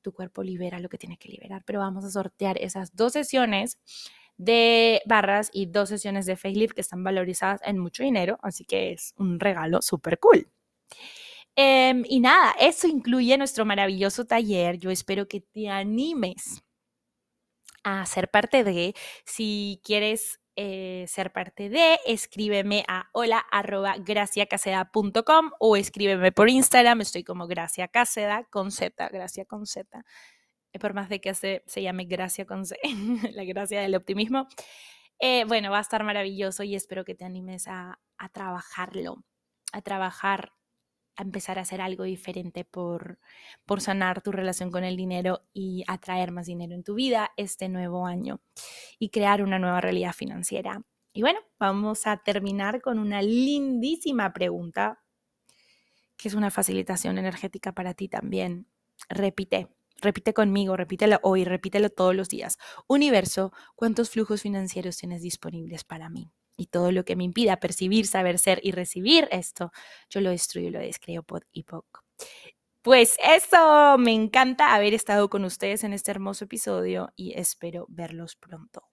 tu 0.00 0.12
cuerpo 0.12 0.42
libera 0.42 0.78
lo 0.78 0.88
que 0.88 0.98
tiene 0.98 1.18
que 1.18 1.28
liberar, 1.28 1.62
pero 1.66 1.80
vamos 1.80 2.04
a 2.04 2.10
sortear 2.10 2.56
esas 2.58 2.94
dos 2.94 3.12
sesiones 3.12 3.78
de 4.36 5.02
barras 5.06 5.50
y 5.52 5.66
dos 5.66 5.88
sesiones 5.88 6.24
de 6.24 6.36
facelift 6.36 6.74
que 6.74 6.80
están 6.80 7.02
valorizadas 7.02 7.60
en 7.64 7.78
mucho 7.78 8.04
dinero, 8.04 8.38
así 8.42 8.64
que 8.64 8.92
es 8.92 9.12
un 9.18 9.40
regalo 9.40 9.82
súper 9.82 10.18
cool. 10.18 10.48
Em, 11.56 12.04
y 12.08 12.20
nada, 12.20 12.54
eso 12.60 12.86
incluye 12.86 13.36
nuestro 13.36 13.64
maravilloso 13.64 14.24
taller. 14.24 14.78
Yo 14.78 14.90
espero 14.90 15.26
que 15.26 15.40
te 15.40 15.68
animes 15.68 16.62
a 17.82 18.06
ser 18.06 18.30
parte 18.30 18.62
de, 18.62 18.94
si 19.24 19.80
quieres 19.82 20.40
eh, 20.60 21.04
ser 21.06 21.32
parte 21.32 21.68
de, 21.68 22.00
escríbeme 22.04 22.84
a 22.88 23.08
hola 23.12 23.46
o 25.60 25.76
escríbeme 25.76 26.32
por 26.32 26.48
Instagram, 26.48 27.00
estoy 27.02 27.22
como 27.22 27.46
Gracia 27.46 27.86
Caseda 27.86 28.42
con 28.50 28.72
Z, 28.72 29.08
Gracia 29.10 29.44
con 29.44 29.66
Z, 29.66 30.02
eh, 30.72 30.78
por 30.80 30.94
más 30.94 31.08
de 31.08 31.20
que 31.20 31.32
se, 31.34 31.62
se 31.68 31.80
llame 31.80 32.06
Gracia 32.06 32.44
con 32.44 32.66
Z, 32.66 32.76
la 33.34 33.44
gracia 33.44 33.80
del 33.80 33.94
optimismo. 33.94 34.48
Eh, 35.20 35.44
bueno, 35.44 35.70
va 35.70 35.78
a 35.78 35.82
estar 35.82 36.02
maravilloso 36.02 36.64
y 36.64 36.74
espero 36.74 37.04
que 37.04 37.14
te 37.14 37.24
animes 37.24 37.68
a, 37.68 38.00
a 38.16 38.28
trabajarlo, 38.28 39.22
a 39.72 39.80
trabajar 39.82 40.57
a 41.18 41.22
empezar 41.22 41.58
a 41.58 41.62
hacer 41.62 41.80
algo 41.80 42.04
diferente 42.04 42.64
por, 42.64 43.18
por 43.66 43.80
sanar 43.80 44.22
tu 44.22 44.30
relación 44.30 44.70
con 44.70 44.84
el 44.84 44.96
dinero 44.96 45.42
y 45.52 45.84
atraer 45.88 46.30
más 46.30 46.46
dinero 46.46 46.74
en 46.74 46.84
tu 46.84 46.94
vida 46.94 47.32
este 47.36 47.68
nuevo 47.68 48.06
año 48.06 48.40
y 49.00 49.10
crear 49.10 49.42
una 49.42 49.58
nueva 49.58 49.80
realidad 49.80 50.12
financiera. 50.12 50.84
Y 51.12 51.22
bueno, 51.22 51.40
vamos 51.58 52.06
a 52.06 52.18
terminar 52.18 52.80
con 52.80 53.00
una 53.00 53.20
lindísima 53.20 54.32
pregunta, 54.32 55.02
que 56.16 56.28
es 56.28 56.34
una 56.34 56.52
facilitación 56.52 57.18
energética 57.18 57.72
para 57.72 57.94
ti 57.94 58.08
también. 58.08 58.68
Repite, 59.08 59.68
repite 60.00 60.32
conmigo, 60.32 60.76
repítelo 60.76 61.18
hoy, 61.24 61.44
repítelo 61.44 61.90
todos 61.90 62.14
los 62.14 62.28
días. 62.28 62.58
Universo, 62.86 63.52
¿cuántos 63.74 64.10
flujos 64.10 64.42
financieros 64.42 64.96
tienes 64.96 65.22
disponibles 65.22 65.82
para 65.82 66.08
mí? 66.08 66.30
Y 66.58 66.66
todo 66.66 66.92
lo 66.92 67.04
que 67.04 67.16
me 67.16 67.24
impida 67.24 67.60
percibir, 67.60 68.06
saber 68.06 68.38
ser 68.38 68.60
y 68.62 68.72
recibir 68.72 69.28
esto, 69.30 69.72
yo 70.10 70.20
lo 70.20 70.30
destruyo, 70.30 70.70
lo 70.70 70.80
descreo 70.80 71.22
pod 71.22 71.42
y 71.52 71.62
poco. 71.62 72.04
Pues 72.82 73.16
eso, 73.22 73.96
me 73.98 74.12
encanta 74.12 74.74
haber 74.74 74.92
estado 74.92 75.30
con 75.30 75.44
ustedes 75.44 75.84
en 75.84 75.92
este 75.92 76.10
hermoso 76.10 76.44
episodio 76.44 77.12
y 77.16 77.32
espero 77.38 77.86
verlos 77.88 78.36
pronto. 78.36 78.88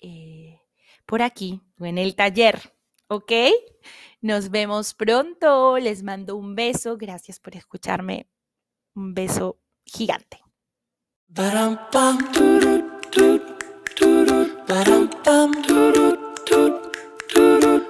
Eh, 0.00 0.60
por 1.06 1.22
aquí 1.22 1.60
o 1.78 1.86
en 1.86 1.98
el 1.98 2.16
taller, 2.16 2.74
¿ok? 3.08 3.32
Nos 4.20 4.50
vemos 4.50 4.94
pronto, 4.94 5.78
les 5.78 6.02
mando 6.02 6.36
un 6.36 6.54
beso, 6.54 6.96
gracias 6.96 7.38
por 7.38 7.54
escucharme, 7.54 8.28
un 8.94 9.14
beso 9.14 9.60
gigante. 9.84 10.40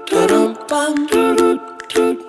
두둠빵. 0.07 1.07
두두두 1.07 2.26